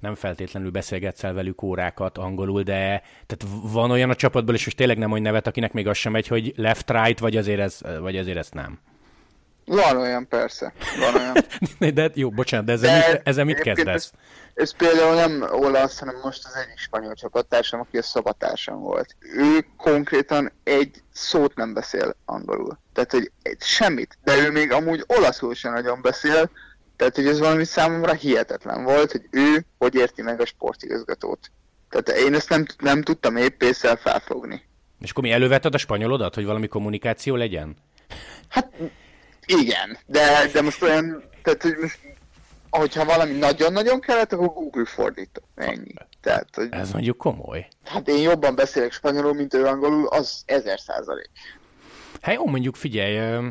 nem 0.00 0.14
feltétlenül 0.14 0.70
beszélgetsz 0.70 1.24
el 1.24 1.32
velük 1.32 1.62
órákat 1.62 2.18
angolul, 2.18 2.62
de 2.62 3.02
tehát 3.26 3.56
van 3.62 3.90
olyan 3.90 4.10
a 4.10 4.14
csapatból, 4.14 4.54
és 4.54 4.64
most 4.64 4.76
tényleg 4.76 4.98
nem 4.98 5.10
olyan 5.10 5.22
nevet, 5.22 5.46
akinek 5.46 5.72
még 5.72 5.88
az 5.88 5.96
sem 5.96 6.12
megy, 6.12 6.28
hogy 6.28 6.52
left-right, 6.56 7.18
vagy 7.18 7.36
azért 7.36 7.60
ez, 7.60 7.80
vagy 8.00 8.16
azért 8.16 8.38
ezt 8.38 8.54
nem. 8.54 8.78
Van 9.66 9.96
olyan, 9.96 10.28
persze. 10.28 10.72
Van 10.98 11.14
olyan. 11.14 11.34
de 11.94 12.10
jó, 12.14 12.30
bocsánat, 12.30 12.66
de 12.66 12.72
ezzel, 12.72 13.00
de 13.00 13.12
mit, 13.12 13.20
ezzel 13.24 13.44
mit 13.44 13.60
kezdesz? 13.60 13.86
Ez, 13.94 14.10
ez 14.54 14.76
például 14.76 15.14
nem 15.14 15.46
olasz, 15.50 15.98
hanem 15.98 16.20
most 16.22 16.44
az 16.44 16.54
egyik 16.54 16.78
spanyol 16.78 17.14
csapattársam, 17.14 17.80
aki 17.80 17.98
a 17.98 18.02
szabatársam 18.02 18.80
volt. 18.80 19.16
Ő 19.20 19.66
konkrétan 19.76 20.52
egy 20.64 21.02
szót 21.12 21.56
nem 21.56 21.74
beszél 21.74 22.16
angolul. 22.24 22.78
Tehát, 22.92 23.10
hogy 23.10 23.30
semmit. 23.58 24.18
De 24.24 24.36
ő 24.36 24.50
még 24.50 24.72
amúgy 24.72 25.04
olaszul 25.06 25.54
sem 25.54 25.72
nagyon 25.72 26.02
beszél, 26.02 26.50
tehát, 26.96 27.14
hogy 27.14 27.26
ez 27.26 27.38
valami 27.38 27.64
számomra 27.64 28.12
hihetetlen 28.12 28.84
volt, 28.84 29.12
hogy 29.12 29.26
ő 29.30 29.64
hogy 29.78 29.94
érti 29.94 30.22
meg 30.22 30.40
a 30.40 30.46
sportigazgatót. 30.46 31.50
Tehát 31.90 32.20
én 32.20 32.34
ezt 32.34 32.48
nem, 32.48 32.66
nem 32.78 33.02
tudtam 33.02 33.36
épp 33.36 33.62
észre 33.62 33.96
felfogni. 33.96 34.62
És 35.00 35.10
akkor 35.10 35.22
mi 35.22 35.30
elővetted 35.30 35.74
a 35.74 35.78
spanyolodat, 35.78 36.34
hogy 36.34 36.44
valami 36.44 36.66
kommunikáció 36.66 37.36
legyen? 37.36 37.76
Hát 38.48 38.72
igen, 39.46 39.98
de, 40.06 40.48
de 40.52 40.62
most 40.62 40.82
olyan, 40.82 41.22
tehát 41.42 41.62
hogy 41.62 41.76
most, 41.80 41.98
hogyha 42.70 43.04
valami 43.04 43.32
nagyon-nagyon 43.32 44.00
kellett, 44.00 44.32
akkor 44.32 44.46
Google 44.46 44.84
fordító. 44.84 45.42
Ennyi. 45.54 45.94
Tehát, 46.20 46.48
hogy, 46.54 46.68
Ez 46.70 46.92
mondjuk 46.92 47.16
komoly. 47.16 47.68
Hát 47.84 48.08
én 48.08 48.22
jobban 48.22 48.54
beszélek 48.54 48.92
spanyolul, 48.92 49.34
mint 49.34 49.54
ő 49.54 49.64
angolul, 49.64 50.06
az 50.06 50.42
ezer 50.46 50.80
százalék. 50.80 51.30
Hát 52.20 52.34
jó, 52.34 52.46
mondjuk 52.46 52.76
figyelj, 52.76 53.44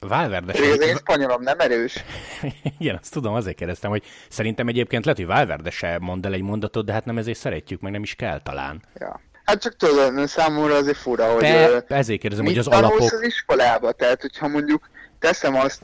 Valverde 0.00 0.52
az 0.52 0.80
én 0.80 0.96
spanyolom 0.96 1.42
nem 1.42 1.58
erős. 1.58 2.04
Igen, 2.78 2.98
azt 3.00 3.12
tudom, 3.12 3.34
azért 3.34 3.56
kérdeztem, 3.56 3.90
hogy 3.90 4.02
szerintem 4.28 4.68
egyébként 4.68 5.04
lehet, 5.04 5.18
hogy 5.18 5.28
Valverde 5.28 5.70
se 5.70 5.98
mond 6.00 6.26
el 6.26 6.32
egy 6.32 6.42
mondatot, 6.42 6.84
de 6.84 6.92
hát 6.92 7.04
nem 7.04 7.18
ezért 7.18 7.38
szeretjük, 7.38 7.80
meg 7.80 7.92
nem 7.92 8.02
is 8.02 8.14
kell 8.14 8.40
talán. 8.42 8.82
Ja. 8.94 9.20
Hát 9.44 9.60
csak 9.60 9.76
tudod, 9.76 10.26
számomra 10.26 10.74
azért 10.74 10.96
fura, 10.96 11.32
hogy... 11.32 11.40
Te, 11.40 11.84
ezért 11.88 12.20
kérdezem, 12.20 12.44
hogy 12.44 12.58
az 12.58 12.66
alapok... 12.66 13.00
az 13.00 13.22
iskolába? 13.22 13.92
Tehát, 13.92 14.20
hogyha 14.20 14.48
mondjuk 14.48 14.88
teszem 15.18 15.54
azt, 15.54 15.82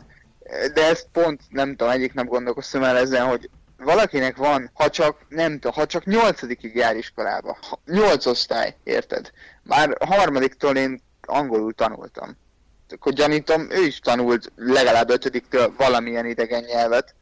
de 0.75 0.89
ezt 0.89 1.09
pont 1.13 1.41
nem 1.49 1.77
tudom, 1.77 1.93
egyik 1.93 2.15
nap 2.15 2.27
gondolkoztam 2.27 2.83
el 2.83 2.97
ezen, 2.97 3.27
hogy 3.27 3.51
valakinek 3.77 4.37
van, 4.37 4.71
ha 4.75 4.91
csak, 4.91 5.27
nem 5.29 5.53
tudom, 5.53 5.73
ha 5.73 5.87
csak 5.87 6.05
nyolcadikig 6.05 6.75
jár 6.75 6.97
iskolába, 6.97 7.59
nyolc 7.87 8.27
osztály, 8.27 8.77
érted? 8.85 9.31
Már 9.63 9.97
harmadiktól 10.01 10.77
én 10.77 11.03
angolul 11.21 11.73
tanultam. 11.73 12.37
Akkor 12.93 13.13
gyanítom, 13.13 13.71
ő 13.71 13.85
is 13.87 13.99
tanult 13.99 14.53
legalább 14.57 15.11
ötödiktől 15.11 15.75
valamilyen 15.77 16.27
idegen 16.27 16.63
nyelvet. 16.65 17.15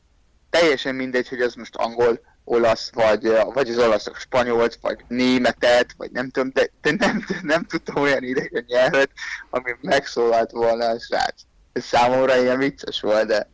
Teljesen 0.50 0.94
mindegy, 0.94 1.28
hogy 1.28 1.40
ez 1.40 1.54
most 1.54 1.76
angol, 1.76 2.20
olasz, 2.44 2.90
vagy, 2.94 3.32
vagy 3.52 3.68
az 3.68 3.78
olaszok 3.78 4.16
spanyolt, 4.16 4.78
vagy 4.80 5.04
németet, 5.08 5.94
vagy 5.96 6.10
nem 6.10 6.30
tudom, 6.30 6.50
de, 6.52 6.70
de 6.82 6.94
nem, 6.98 7.24
nem 7.42 7.64
tudtam 7.64 8.02
olyan 8.02 8.22
idegen 8.22 8.64
nyelvet, 8.66 9.10
ami 9.50 9.70
megszólalt 9.80 10.50
volna 10.50 10.84
a 10.88 10.98
srác. 10.98 11.42
Ez 11.72 11.84
számomra 11.84 12.36
ilyen 12.36 12.58
vicces 12.58 13.00
volt, 13.00 13.26
de 13.26 13.48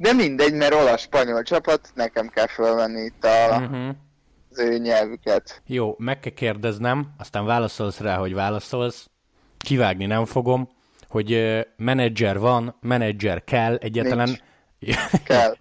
de 0.00 0.12
mindegy, 0.12 0.54
mert 0.54 0.74
olasz-spanyol 0.74 1.42
csapat, 1.42 1.90
nekem 1.94 2.28
kell 2.28 2.46
felvenni 2.46 3.00
itt 3.00 3.24
a, 3.24 3.56
uh-huh. 3.56 3.88
az 4.50 4.58
ő 4.58 4.78
nyelvüket. 4.78 5.62
Jó, 5.66 5.94
meg 5.98 6.20
kell 6.20 6.32
kérdeznem, 6.32 7.14
aztán 7.18 7.44
válaszolsz 7.44 7.98
rá, 7.98 8.16
hogy 8.16 8.34
válaszolsz. 8.34 9.10
Kivágni 9.58 10.06
nem 10.06 10.24
fogom, 10.24 10.68
hogy 11.10 11.60
menedzser 11.76 12.38
van, 12.38 12.76
menedzser 12.80 13.44
kell, 13.44 13.76
egyetlen... 13.76 14.40
Kell. 15.24 15.54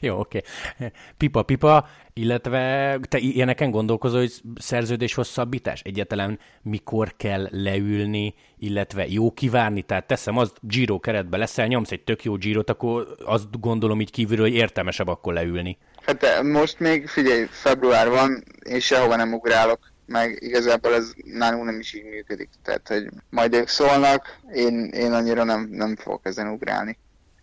Jó, 0.00 0.18
oké. 0.18 0.40
Okay. 0.76 0.90
Pipa, 1.16 1.42
pipa, 1.42 1.88
illetve 2.12 2.98
te 3.08 3.18
ilyeneken 3.18 3.70
gondolkozol, 3.70 4.20
hogy 4.20 4.32
szerződés 4.54 5.14
hosszabbítás? 5.14 5.80
Egyetlen 5.84 6.38
mikor 6.62 7.12
kell 7.16 7.48
leülni, 7.50 8.34
illetve 8.58 9.06
jó 9.08 9.32
kivárni? 9.32 9.82
Tehát 9.82 10.06
teszem, 10.06 10.38
az 10.38 10.52
Giro 10.60 11.00
keretbe 11.00 11.36
leszel, 11.36 11.66
nyomsz 11.66 11.90
egy 11.90 12.04
tök 12.04 12.24
jó 12.24 12.34
Girot, 12.34 12.70
akkor 12.70 13.14
azt 13.24 13.60
gondolom 13.60 14.00
így 14.00 14.10
kívülről, 14.10 14.46
hogy 14.46 14.54
értelmesebb 14.54 15.08
akkor 15.08 15.32
leülni. 15.32 15.78
Hát 16.06 16.42
most 16.42 16.78
még 16.80 17.08
figyelj, 17.08 17.46
február 17.50 18.08
van, 18.08 18.44
és 18.62 18.84
sehova 18.84 19.16
nem 19.16 19.32
ugrálok 19.32 19.92
meg 20.06 20.38
igazából 20.40 20.94
ez 20.94 21.12
nálunk 21.24 21.64
nem 21.64 21.78
is 21.78 21.94
így 21.94 22.04
működik. 22.04 22.48
Tehát, 22.62 22.88
hogy 22.88 23.08
majd 23.30 23.54
ők 23.54 23.68
szólnak, 23.68 24.38
én, 24.52 24.84
én 24.84 25.12
annyira 25.12 25.44
nem, 25.44 25.68
nem 25.70 25.96
fogok 25.96 26.26
ezen 26.26 26.48
ugrálni. 26.48 26.98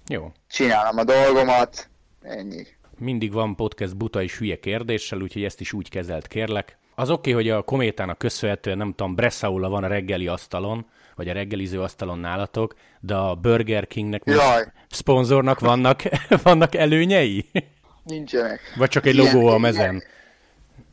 Jó. 0.07 0.31
Csinálom 0.49 0.97
a 0.97 1.03
dolgomat, 1.03 1.89
ennyi. 2.21 2.67
Mindig 2.97 3.33
van 3.33 3.55
podcast 3.55 3.97
buta 3.97 4.21
és 4.21 4.37
hülye 4.37 4.59
kérdéssel, 4.59 5.21
úgyhogy 5.21 5.43
ezt 5.43 5.59
is 5.61 5.73
úgy 5.73 5.89
kezelt 5.89 6.27
kérlek. 6.27 6.77
Az 6.95 7.09
oké, 7.09 7.31
okay, 7.31 7.43
hogy 7.43 7.51
a 7.57 7.61
kométának 7.61 8.17
köszönhetően, 8.17 8.77
nem 8.77 8.93
tudom, 8.93 9.15
Bressaula 9.15 9.69
van 9.69 9.83
a 9.83 9.87
reggeli 9.87 10.27
asztalon, 10.27 10.85
vagy 11.15 11.29
a 11.29 11.33
reggeliző 11.33 11.81
asztalon 11.81 12.19
nálatok, 12.19 12.75
de 12.99 13.15
a 13.15 13.35
Burger 13.35 13.87
Kingnek 13.87 14.21
Jaj. 14.25 14.71
szponzornak 14.89 15.59
vannak, 15.59 16.01
vannak 16.43 16.75
előnyei? 16.75 17.45
Nincsenek. 18.03 18.59
Vagy 18.77 18.89
csak 18.89 19.05
egy 19.05 19.15
logó 19.15 19.47
a 19.47 19.57
mezen? 19.57 19.89
Ilyen, 19.89 20.03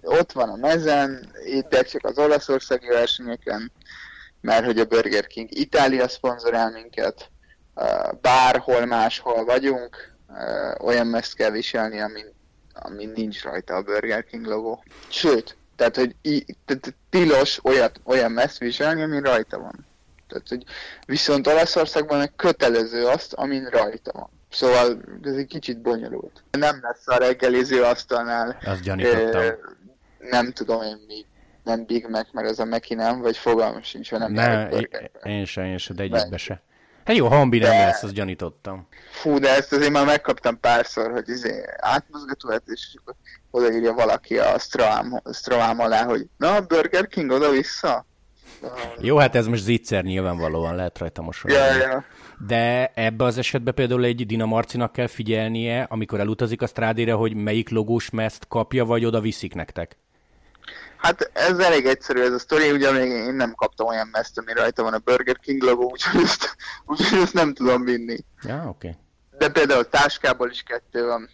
ott 0.03 0.33
van 0.33 0.49
a 0.49 0.57
mezen, 0.57 1.33
itt 1.45 1.87
csak 1.91 2.05
az 2.05 2.19
olaszországi 2.19 2.87
versenyeken, 2.87 3.73
mert 4.41 4.65
hogy 4.65 4.79
a 4.79 4.85
Burger 4.85 5.27
King 5.27 5.49
Itália 5.51 6.09
szponzorál 6.09 6.71
minket, 6.71 7.31
bárhol 8.21 8.87
máshol 8.87 9.45
vagyunk, 9.45 10.17
olyan 10.79 11.07
meszt 11.07 11.35
kell 11.35 11.51
viselni, 11.51 12.01
amin, 12.01 12.35
amin 12.73 13.13
nincs 13.15 13.43
rajta 13.43 13.75
a 13.75 13.83
Burger 13.83 14.25
King 14.25 14.47
logó. 14.47 14.83
Sőt, 15.09 15.57
tehát, 15.77 15.97
hogy 15.97 16.15
tilos 17.11 17.65
olyat, 17.65 18.01
olyan 18.05 18.33
meszt 18.33 18.59
viselni, 18.59 19.03
amin 19.03 19.23
rajta 19.23 19.59
van. 19.59 19.87
Tehát, 20.29 20.49
hogy 20.49 20.65
viszont 21.07 21.47
Olaszországban 21.47 22.21
egy 22.21 22.33
kötelező 22.37 23.07
azt, 23.07 23.33
amin 23.33 23.65
rajta 23.65 24.13
van. 24.13 24.31
Szóval 24.51 25.01
ez 25.23 25.35
egy 25.35 25.47
kicsit 25.47 25.81
bonyolult. 25.81 26.45
Nem 26.51 26.79
lesz 26.83 27.07
a 27.09 27.17
reggeliző 27.17 27.83
asztalnál. 27.83 28.59
Azt 28.65 28.81
gyanítottam. 28.81 29.77
Nem 30.19 30.53
tudom 30.53 30.83
én 30.83 30.99
mi, 31.07 31.25
nem 31.65 31.85
Big 31.85 32.07
Mac, 32.09 32.27
mert 32.33 32.49
ez 32.49 32.59
a 32.59 32.65
Meki 32.65 32.95
nem, 32.95 33.21
vagy 33.21 33.37
fogalmam 33.37 33.83
sincs, 33.83 34.11
hanem 34.11 34.33
ne, 34.33 34.69
én 35.23 35.45
sem, 35.45 35.65
én 35.65 35.79
sem, 35.79 35.97
de 35.97 36.03
egyikbe 36.03 36.37
se. 36.37 36.63
Hát 37.05 37.17
jó, 37.17 37.27
hambi 37.27 37.59
nem 37.59 37.71
de... 37.71 37.85
lesz, 37.85 38.03
azt 38.03 38.13
gyanítottam. 38.13 38.89
Fú, 39.11 39.39
de 39.39 39.49
ezt 39.57 39.73
azért 39.73 39.91
már 39.91 40.07
megkaptam 40.07 40.61
párszor, 40.61 41.11
hogy 41.11 41.29
izé 41.29 41.65
átmozgató 41.77 42.51
és 42.67 42.97
akkor 43.01 43.15
odaírja 43.51 43.93
valaki 43.93 44.39
a 44.39 44.59
Straam, 44.59 45.23
Straam 45.33 45.81
alá, 45.81 46.05
hogy 46.05 46.27
na, 46.37 46.61
Burger 46.61 47.07
King 47.07 47.31
oda-vissza. 47.31 48.07
Jó, 49.01 49.17
hát 49.17 49.35
ez 49.35 49.47
most 49.47 49.63
zicser 49.63 50.05
nyilvánvalóan 50.05 50.75
lehet 50.75 50.99
rajta 50.99 51.23
mosolyogni. 51.23 51.67
Ja, 51.67 51.89
ja. 51.89 52.05
De 52.47 52.93
ebbe 52.95 53.25
az 53.25 53.39
esetben 53.39 53.75
például 53.75 54.05
egy 54.05 54.27
Dina 54.27 54.47
Marcinak 54.47 54.93
kell 54.93 55.07
figyelnie, 55.07 55.83
amikor 55.83 56.21
elutazik 56.21 56.63
a 56.63 56.67
strádére, 56.67 57.13
hogy 57.13 57.35
melyik 57.35 57.71
logós 57.71 58.11
meszt 58.11 58.49
kapja, 58.49 58.85
vagy 58.85 59.05
oda 59.05 59.21
viszik 59.21 59.55
nektek? 59.55 59.97
Hát 60.99 61.31
ez 61.33 61.59
elég 61.59 61.87
egyszerű 61.87 62.21
ez 62.21 62.33
a 62.33 62.39
sztori, 62.39 62.71
ugye 62.71 62.91
még 62.91 63.11
én 63.11 63.35
nem 63.35 63.55
kaptam 63.55 63.87
olyan 63.87 64.09
meszt, 64.13 64.39
ami 64.39 64.53
rajta 64.53 64.83
van 64.83 64.93
a 64.93 64.99
Burger 64.99 65.39
King 65.39 65.63
logó, 65.63 65.91
úgyhogy 65.91 66.23
ezt, 66.23 66.57
úgyhogy 66.87 67.19
ezt 67.19 67.35
nem 67.35 67.55
tudom 67.55 67.85
vinni. 67.85 68.17
Ja, 68.43 68.55
oké. 68.55 68.89
Okay. 68.89 69.01
De 69.39 69.51
például 69.51 69.89
táskából 69.89 70.51
is 70.51 70.63
kettő 70.63 71.07
van. 71.07 71.29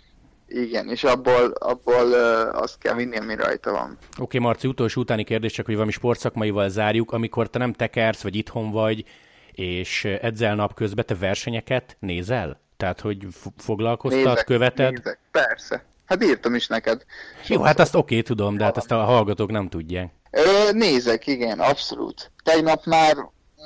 Igen, 0.46 0.88
és 0.88 1.04
abból, 1.04 1.50
abból 1.50 2.06
uh, 2.06 2.62
azt 2.62 2.78
kell 2.78 2.94
vinni, 2.94 3.16
ami 3.16 3.34
rajta 3.34 3.70
van. 3.70 3.98
Oké, 4.10 4.22
okay, 4.22 4.40
Marci, 4.40 4.68
utolsó 4.68 5.00
utáni 5.00 5.24
kérdés, 5.24 5.52
csak 5.52 5.64
hogy 5.64 5.74
valami 5.74 5.92
sportszakmaival 5.92 6.68
zárjuk. 6.68 7.12
Amikor 7.12 7.48
te 7.48 7.58
nem 7.58 7.72
tekersz, 7.72 8.22
vagy 8.22 8.36
itthon 8.36 8.70
vagy, 8.70 9.04
és 9.52 10.04
edzel 10.04 10.54
napközben, 10.54 11.06
te 11.06 11.14
versenyeket 11.14 11.96
nézel? 12.00 12.60
Tehát, 12.76 13.00
hogy 13.00 13.26
foglalkoztat, 13.56 14.24
nézek, 14.24 14.44
követed? 14.44 14.92
Nézek, 14.92 15.18
persze. 15.30 15.84
Hát 16.06 16.24
írtam 16.24 16.54
is 16.54 16.66
neked. 16.66 17.04
Jó, 17.46 17.62
hát 17.62 17.78
azt 17.78 17.94
oké, 17.94 18.02
okay, 18.04 18.22
tudom, 18.22 18.56
de 18.56 18.64
hát 18.64 18.76
ezt 18.76 18.90
a 18.90 19.04
hallgatók 19.04 19.50
nem 19.50 19.68
tudják. 19.68 20.12
Ö, 20.30 20.72
nézek, 20.72 21.26
igen, 21.26 21.60
abszolút. 21.60 22.30
Tegnap 22.44 22.84
már, 22.84 23.16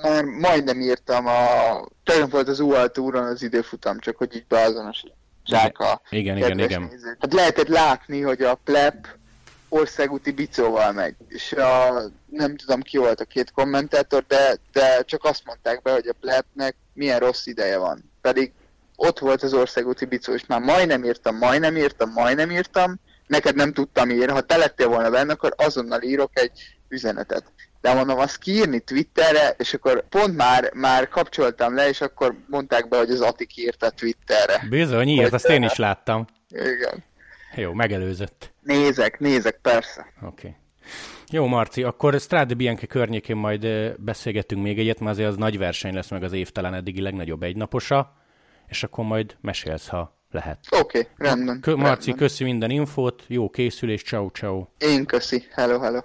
már 0.03 0.25
majdnem 0.25 0.81
írtam 0.81 1.27
a... 1.27 1.41
Tegnap 2.05 2.31
volt 2.31 2.49
az 2.49 2.61
UAL 2.61 2.89
túron 2.89 3.25
az 3.25 3.43
időfutam, 3.43 3.99
csak 3.99 4.17
hogy 4.17 4.35
így 4.37 4.47
beazonosítsák 4.49 5.79
a 5.79 6.01
Igen, 6.11 6.37
igen, 6.37 6.59
igen. 6.59 6.83
Nézők. 6.83 7.17
Hát 7.21 7.33
lehetett 7.33 7.69
látni, 7.69 8.21
hogy 8.21 8.43
a 8.43 8.55
plep 8.65 9.07
országúti 9.69 10.31
bicóval 10.31 10.93
megy, 10.93 11.15
és 11.29 11.53
a, 11.53 12.03
nem 12.27 12.57
tudom 12.57 12.81
ki 12.81 12.97
volt 12.97 13.21
a 13.21 13.25
két 13.25 13.51
kommentátor, 13.51 14.25
de, 14.29 14.57
de 14.73 15.03
csak 15.05 15.25
azt 15.25 15.43
mondták 15.45 15.83
be, 15.83 15.93
hogy 15.93 16.07
a 16.07 16.17
plepnek 16.21 16.77
milyen 16.93 17.19
rossz 17.19 17.47
ideje 17.47 17.79
van. 17.79 18.11
Pedig 18.21 18.53
ott 19.01 19.19
volt 19.19 19.43
az 19.43 19.55
országúti 19.55 20.05
bicó, 20.05 20.33
és 20.33 20.47
már 20.47 20.61
majdnem 20.61 21.05
írtam, 21.05 21.37
majdnem 21.37 21.77
írtam, 21.77 22.11
majdnem 22.13 22.51
írtam, 22.51 23.01
neked 23.27 23.55
nem 23.55 23.73
tudtam 23.73 24.11
írni, 24.11 24.33
ha 24.33 24.41
te 24.41 24.57
lettél 24.57 24.89
volna 24.89 25.11
benne, 25.11 25.33
akkor 25.33 25.55
azonnal 25.57 26.03
írok 26.03 26.31
egy 26.33 26.51
üzenetet. 26.89 27.53
De 27.81 27.95
mondom, 27.95 28.19
azt 28.19 28.39
kiírni 28.39 28.81
Twitterre, 28.81 29.55
és 29.59 29.75
akkor 29.75 30.09
pont 30.09 30.37
már, 30.37 30.71
már 30.75 31.09
kapcsoltam 31.09 31.75
le, 31.75 31.89
és 31.89 32.01
akkor 32.01 32.35
mondták 32.47 32.89
be, 32.89 32.99
hogy 32.99 33.11
az 33.11 33.21
Atik 33.21 33.57
írta 33.57 33.91
Twitterre. 33.91 34.67
Bizony, 34.69 35.09
írt, 35.09 35.33
azt 35.33 35.49
én 35.49 35.63
is 35.63 35.77
láttam. 35.77 36.27
Igen. 36.49 37.05
Jó, 37.55 37.73
megelőzött. 37.73 38.53
Nézek, 38.63 39.19
nézek, 39.19 39.59
persze. 39.63 40.13
Oké. 40.23 40.27
Okay. 40.27 40.57
Jó, 41.31 41.47
Marci, 41.47 41.83
akkor 41.83 42.21
Strade 42.21 42.55
Bianchi 42.55 42.87
környékén 42.87 43.37
majd 43.37 43.67
beszélgetünk 43.99 44.63
még 44.63 44.79
egyet, 44.79 44.99
mert 44.99 45.13
azért 45.13 45.29
az 45.29 45.37
nagy 45.37 45.59
verseny 45.59 45.95
lesz 45.95 46.11
meg 46.11 46.23
az 46.23 46.33
évtelen 46.33 46.75
eddigi 46.75 47.01
legnagyobb 47.01 47.43
egynaposa 47.43 48.18
és 48.69 48.83
akkor 48.83 49.05
majd 49.05 49.37
mesélsz, 49.41 49.89
ha 49.89 50.17
lehet. 50.31 50.59
Oké, 50.71 50.99
okay, 50.99 51.11
rendben. 51.17 51.61
Kö- 51.61 51.77
Marci, 51.77 52.07
rendben. 52.07 52.29
köszi 52.29 52.45
minden 52.45 52.71
infót, 52.71 53.25
jó 53.27 53.51
készülés, 53.51 54.03
ciao 54.03 54.29
ciao. 54.29 54.67
Én 54.79 55.05
köszi, 55.07 55.45
hello 55.55 55.79
hello. 55.81 56.01